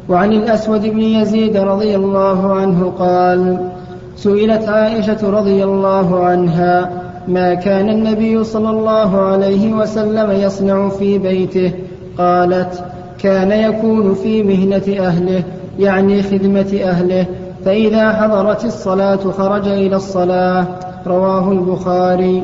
[0.09, 3.69] وعن الأسود بن يزيد رضي الله عنه قال
[4.15, 6.89] سئلت عائشة رضي الله عنها
[7.27, 11.71] ما كان النبي صلى الله عليه وسلم يصنع في بيته؟
[12.17, 12.83] قالت
[13.19, 15.43] كان يكون في مهنة أهله
[15.79, 17.25] يعني خدمة أهله
[17.65, 20.65] فإذا حضرت الصلاة خرج إلى الصلاة.
[21.07, 22.43] رواه البخاري.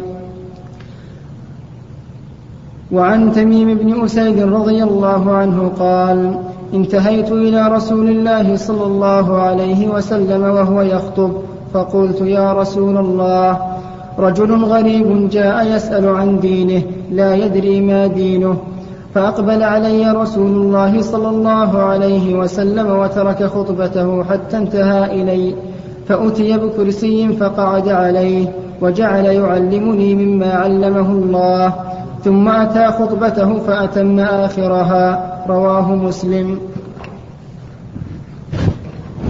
[2.91, 6.35] وعن تميم بن أسيد رضي الله عنه قال
[6.73, 11.31] انتهيت إلى رسول الله صلى الله عليه وسلم وهو يخطب
[11.73, 13.59] فقلت يا رسول الله
[14.19, 18.57] رجل غريب جاء يسأل عن دينه لا يدري ما دينه.
[19.15, 25.55] فأقبل علي رسول الله صلى الله عليه وسلم وترك خطبته حتى انتهى إلي.
[26.07, 28.47] فأتي بكرسي فقعد عليه
[28.81, 31.73] وجعل يعلمني مما علمه الله.
[32.23, 35.34] ثم أتى خطبته فأتم آخرها.
[35.49, 36.59] رواه مسلم.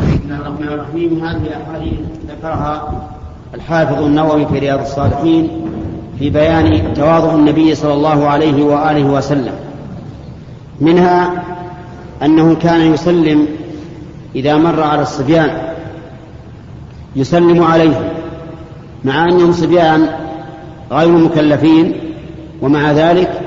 [0.04, 1.26] بسم الله الرحمن الرحيم.
[1.26, 3.04] هذه الأحاديث ذكرها
[3.54, 5.50] الحافظ النووي في رياض الصالحين
[6.20, 9.54] في بيان تواضع النبي صلى الله عليه وآله وسلم.
[10.82, 11.44] منها
[12.24, 13.48] أنه كان يسلم
[14.36, 15.50] إذا مر على الصبيان.
[17.16, 18.04] يسلم عليهم
[19.04, 20.08] مع أنهم صبيان
[20.92, 21.94] غير مكلفين
[22.62, 23.45] ومع ذلك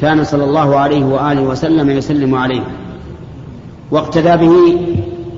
[0.00, 2.64] كان صلى الله عليه وآله وسلم يسلم عليهم
[3.90, 4.78] واقتدى به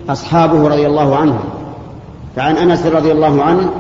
[0.09, 1.41] أصحابه رضي الله عنهم.
[2.37, 3.71] فعن أنس رضي الله عنه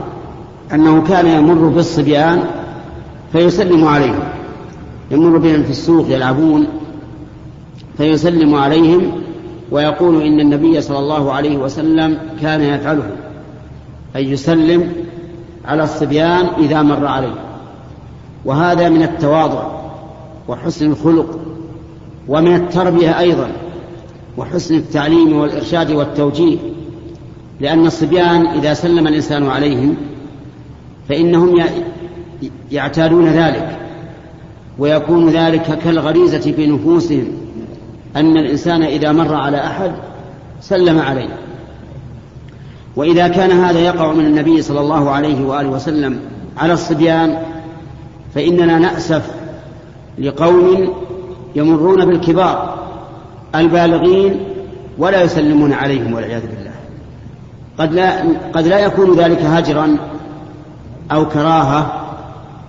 [0.72, 2.44] أنه كان يمر بالصبيان
[3.32, 4.20] فيسلم عليهم.
[5.10, 6.66] يمر بهم في السوق يلعبون
[7.96, 9.12] فيسلم عليهم
[9.70, 13.10] ويقول إن النبي صلى الله عليه وسلم كان يفعله.
[14.16, 14.92] أي يسلم
[15.64, 17.34] على الصبيان إذا مر عليه.
[18.44, 19.69] وهذا من التواضع.
[20.50, 21.38] وحسن الخلق
[22.28, 23.50] ومن التربية أيضا
[24.36, 26.58] وحسن التعليم والإرشاد والتوجيه
[27.60, 29.96] لأن الصبيان إذا سلم الإنسان عليهم
[31.08, 31.62] فإنهم
[32.70, 33.78] يعتادون ذلك
[34.78, 37.26] ويكون ذلك كالغريزة في نفوسهم
[38.16, 39.92] أن الإنسان إذا مر على أحد
[40.60, 41.38] سلم عليه.
[42.96, 46.20] وإذا كان هذا يقع من النبي صلى الله عليه وآله وسلم
[46.56, 47.38] على الصبيان
[48.34, 49.39] فإننا نأسف
[50.20, 50.94] لقوم
[51.54, 52.78] يمرون بالكبار
[53.54, 54.40] البالغين
[54.98, 56.70] ولا يسلمون عليهم والعياذ بالله.
[57.78, 59.96] قد لا قد لا يكون ذلك هجرا
[61.12, 62.06] أو كراهة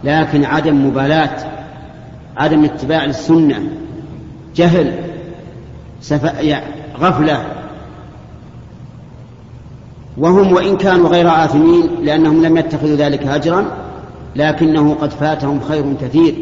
[0.04, 1.38] لكن عدم مبالاة
[2.38, 3.64] عدم اتباع للسنه
[4.56, 4.94] جهل
[7.00, 7.46] غفلة.
[10.18, 13.66] وهم وإن كانوا غير آثمين لأنهم لم يتخذوا ذلك هجرا
[14.36, 16.36] لكنه قد فاتهم خير كثير.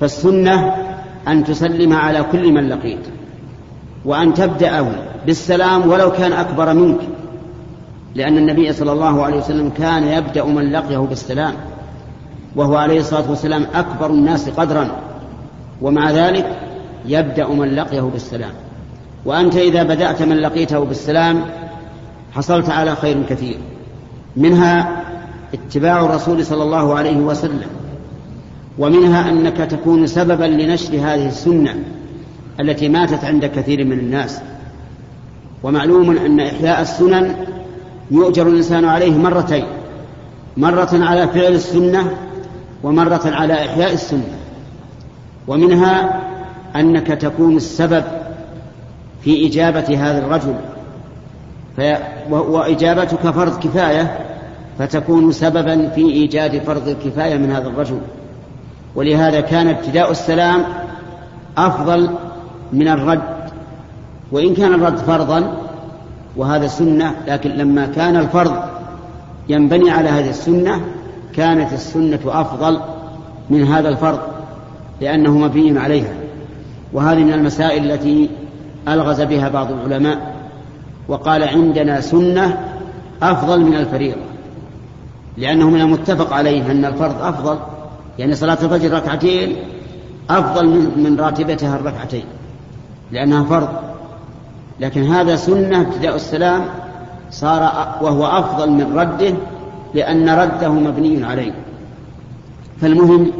[0.00, 0.74] فالسنة
[1.28, 3.06] أن تسلم على كل من لقيت
[4.04, 4.88] وأن تبدأه
[5.26, 7.00] بالسلام ولو كان أكبر منك
[8.14, 11.52] لأن النبي صلى الله عليه وسلم كان يبدأ من لقيه بالسلام
[12.56, 14.88] وهو عليه الصلاة والسلام أكبر الناس قدرا
[15.82, 16.58] ومع ذلك
[17.06, 18.52] يبدأ من لقيه بالسلام.
[19.24, 21.44] وأنت إذا بدأت من لقيته بالسلام
[22.34, 23.58] حصلت على خير كثير
[24.36, 25.02] منها
[25.54, 27.75] اتباع الرسول صلى الله عليه وسلم.
[28.78, 31.74] ومنها أنك تكون سببا لنشر هذه السنة
[32.60, 34.40] التي ماتت عند كثير من الناس.
[35.62, 37.34] ومعلوم أن إحياء السنن
[38.10, 39.64] يؤجر الإنسان عليه مرتين
[40.56, 42.10] مرة على فعل السنة
[42.82, 44.38] ومرة على إحياء السنة.
[45.48, 46.20] ومنها
[46.76, 48.04] أنك تكون السبب
[49.22, 50.54] في إجابة هذا الرجل.
[52.30, 54.18] وإجابتك فرض كفاية
[54.78, 57.98] فتكون سببا في إيجاد فرض الكفاية من هذا الرجل.
[58.96, 60.64] ولهذا كان ابتداء السلام
[61.58, 62.10] أفضل
[62.72, 63.22] من الرد
[64.32, 65.56] وإن كان الرد فرضا
[66.36, 68.54] وهذا سنة لكن لما كان الفرض
[69.48, 70.80] ينبني على هذه السنة
[71.34, 72.80] كانت السنة أفضل
[73.50, 74.18] من هذا الفرض
[75.00, 76.12] لأنه مبني عليها.
[76.92, 78.30] وهذه من المسائل التي
[78.88, 80.34] ألغز بها بعض العلماء
[81.08, 82.60] وقال عندنا سنة
[83.22, 84.20] أفضل من الفريضة
[85.36, 87.58] لأنه من المتفق عليه أن الفرض أفضل
[88.18, 89.56] يعني صلاة الفجر ركعتين
[90.30, 92.24] أفضل من راتبتها الركعتين
[93.12, 93.68] لأنها فرض.
[94.80, 96.64] لكن هذا سنة ابتداء السلام
[97.30, 97.60] صار
[98.02, 99.34] وهو أفضل من رده
[99.94, 101.54] لأن رده مبني عليه.
[102.80, 103.32] فالمهم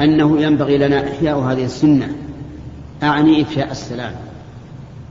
[0.00, 2.08] أنه ينبغي لنا إحياء هذه السنة
[3.02, 4.12] أعني إفشاء السلام.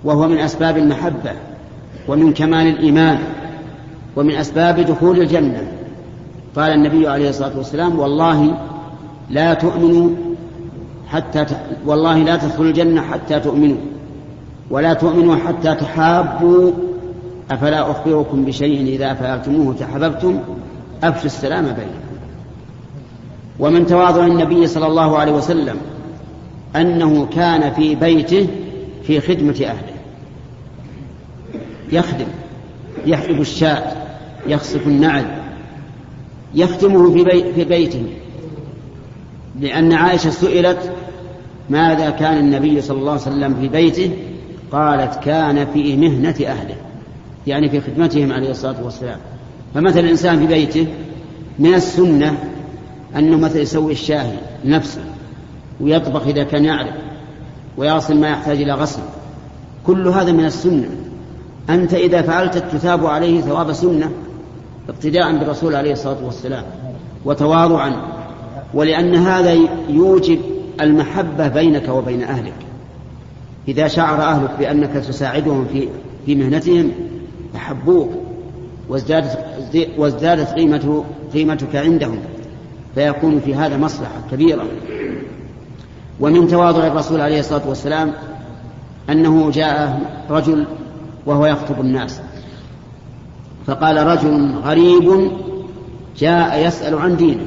[0.03, 1.31] وهو من أسباب المحبة
[2.07, 3.19] ومن كمال الإيمان
[4.15, 5.71] ومن أسباب دخول الجنة.
[6.55, 8.68] قال النبي عليه الصلاة والسلام والله
[9.29, 10.09] لا تؤمنوا
[11.07, 11.57] حتى ت...
[11.85, 13.77] والله لا تدخلوا الجنة حتى تؤمنوا
[14.69, 16.71] ولا تؤمنوا حتى تحابوا
[17.51, 20.39] أفلا أخبركم بشيء إذا فعلتموه تحببتم؟
[21.03, 22.09] أفشوا السلام بينكم.
[23.59, 25.77] ومن تواضع النبي صلى الله عليه وسلم
[26.75, 28.47] أنه كان في بيته
[29.03, 29.99] في خدمة أهله.
[31.91, 32.27] يخدم
[33.05, 33.83] يحلب الشاة
[34.47, 35.25] يخصف النعل
[36.55, 38.03] يخدمه في, بي في بيته.
[39.59, 40.91] لأن عائشة سئلت
[41.69, 44.11] ماذا كان النبي صلى الله عليه وسلم في بيته؟
[44.71, 46.75] قالت كان في مهنة أهله
[47.47, 49.17] يعني في خدمتهم عليه الصلاة والسلام.
[49.73, 50.87] فمثل الإنسان في بيته
[51.59, 52.37] من السنة
[53.15, 55.01] أنه مثل يسوي الشاهي لنفسه
[55.81, 56.95] ويطبخ إذا كان يعرف
[57.77, 59.01] ويغسل ما يحتاج إلى غسل.
[59.87, 60.89] كل هذا من السنة.
[61.69, 64.11] أنت إذا فعلت تثاب عليه ثواب سنة
[64.89, 66.63] اقتداء بالرسول عليه الصلاة والسلام
[67.25, 68.18] وتواضعا
[68.73, 69.57] ولأن هذا
[69.89, 70.39] يوجب
[70.81, 72.53] المحبة بينك وبين أهلك.
[73.67, 75.87] إذا شعر أهلك بأنك تساعدهم في
[76.25, 76.91] في مهنتهم
[77.55, 78.09] أحبوك
[78.89, 79.37] وازدادت
[79.97, 82.19] وازدادت قيمته قيمتك عندهم
[82.95, 84.63] فيكون في هذا مصلحة كبيرة.
[86.19, 88.13] ومن تواضع الرسول عليه الصلاة والسلام
[89.09, 89.99] أنه جاء
[90.29, 90.67] رجل
[91.25, 92.21] وهو يخطب الناس.
[93.67, 95.31] فقال رجل غريب
[96.17, 97.45] جاء يسأل عن دينه.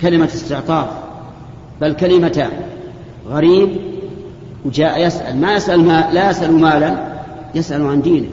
[0.00, 0.88] كلمة استعطاف
[1.80, 2.50] بل كلمتان
[3.28, 3.68] غريب
[4.64, 5.36] وجاء يسأل.
[5.36, 7.14] ما يسأل ما لا يسأل مالا
[7.54, 8.28] يسأل عن دينه.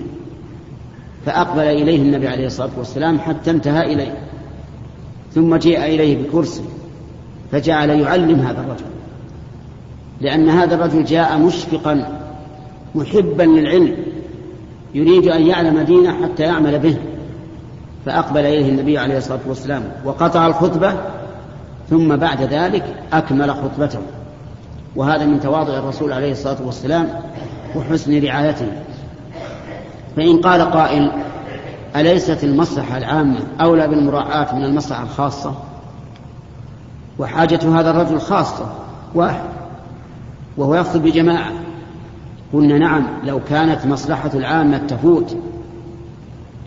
[1.25, 4.17] فأقبل إليه النبي عليه الصلاة والسلام حتى انتهى إليه.
[5.33, 6.63] ثم جاء إليه بكرسي
[7.51, 8.85] فجعل يعلم هذا الرجل.
[10.21, 12.21] لأن هذا الرجل جاء مشفقا
[12.95, 13.95] محبا للعلم
[14.93, 16.97] يريد أن يعلم دينه حتى يعمل به.
[18.05, 20.93] فأقبل إليه النبي عليه الصلاة والسلام وقطع الخطبة
[21.91, 23.99] ثم بعد ذلك أكمل خطبته.
[24.95, 27.09] وهذا من تواضع الرسول عليه الصلاة والسلام
[27.75, 28.67] وحسن رعايته.
[30.15, 31.11] فإن قال قائل
[31.95, 35.53] أليست المصلحة العامة أولى بالمراعاة من المصلحة الخاصة؟
[37.19, 38.65] وحاجة هذا الرجل خاصة
[39.15, 39.43] واحد.
[40.57, 41.51] وهو يخطب بجماعة.
[42.53, 45.37] قلنا نعم لو كانت مصلحة العامة تفوت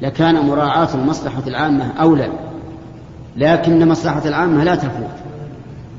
[0.03, 2.29] لكان مراعاة المصلحة العامة أولى.
[3.37, 5.15] لكن مصلحة العامة لا تفوت.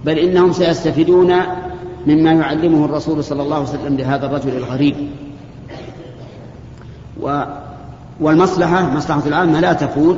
[0.05, 1.33] بل إنهم سيستفيدون
[2.07, 4.95] مما يعلمه الرسول صلى الله عليه وسلم لهذا الرجل الغريب.
[7.21, 7.43] و
[8.21, 10.17] والمصلحة مصلحة العامة لا تفوت.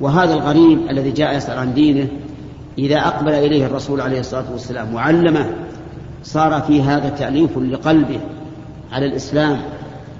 [0.00, 2.08] وهذا الغريب الذي جاء يسأل عن دينه
[2.78, 5.50] إذا أقبل إليه الرسول عليه الصلاة والسلام وعلمه
[6.22, 8.20] صار في هذا تأليف لقلبه
[8.92, 9.60] على الإسلام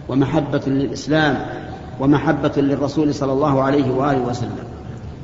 [0.09, 1.47] ومحبة للإسلام
[2.01, 4.65] ومحبة للرسول صلى الله عليه وآله وسلم.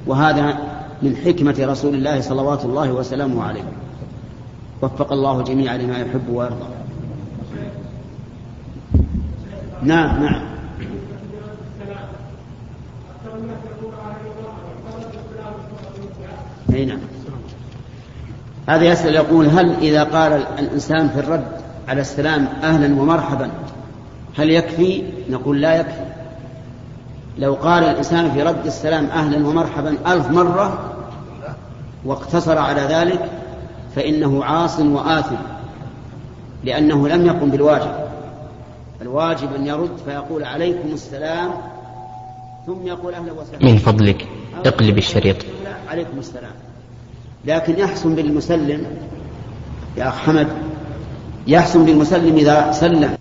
[0.06, 0.58] وهذا
[1.02, 3.64] من حكمة رسول الله صلوات الله وسلامه عليه.
[4.82, 6.66] وفق الله جميعا لما يحب ويرضى.
[9.82, 10.40] نعم نعم.
[16.74, 16.98] أي نعم.
[18.68, 21.46] هذا يسأل يقول هل إذا قال الإنسان في الرد
[21.88, 23.50] على السلام أهلا ومرحبا
[24.38, 26.15] هل يكفي؟ نقول لا يكفي.
[27.38, 30.92] لو قال الإنسان في رد السلام أهلا ومرحبا ألف مرة
[32.04, 33.30] واقتصر على ذلك
[33.94, 35.36] فإنه عاص وآثم
[36.64, 37.90] لأنه لم يقم بالواجب.
[39.02, 41.50] الواجب أن يرد فيقول عليكم السلام
[42.66, 43.72] ثم يقول أهلا وسهلا.
[43.72, 44.26] من فضلك
[44.64, 45.36] اقلب الشريط.
[45.90, 46.52] عليكم السلام.
[47.44, 48.86] لكن يحسن بالمسلم
[49.96, 50.48] يا أخ حمد
[51.46, 53.16] يحسن بالمسلم إذا سلم.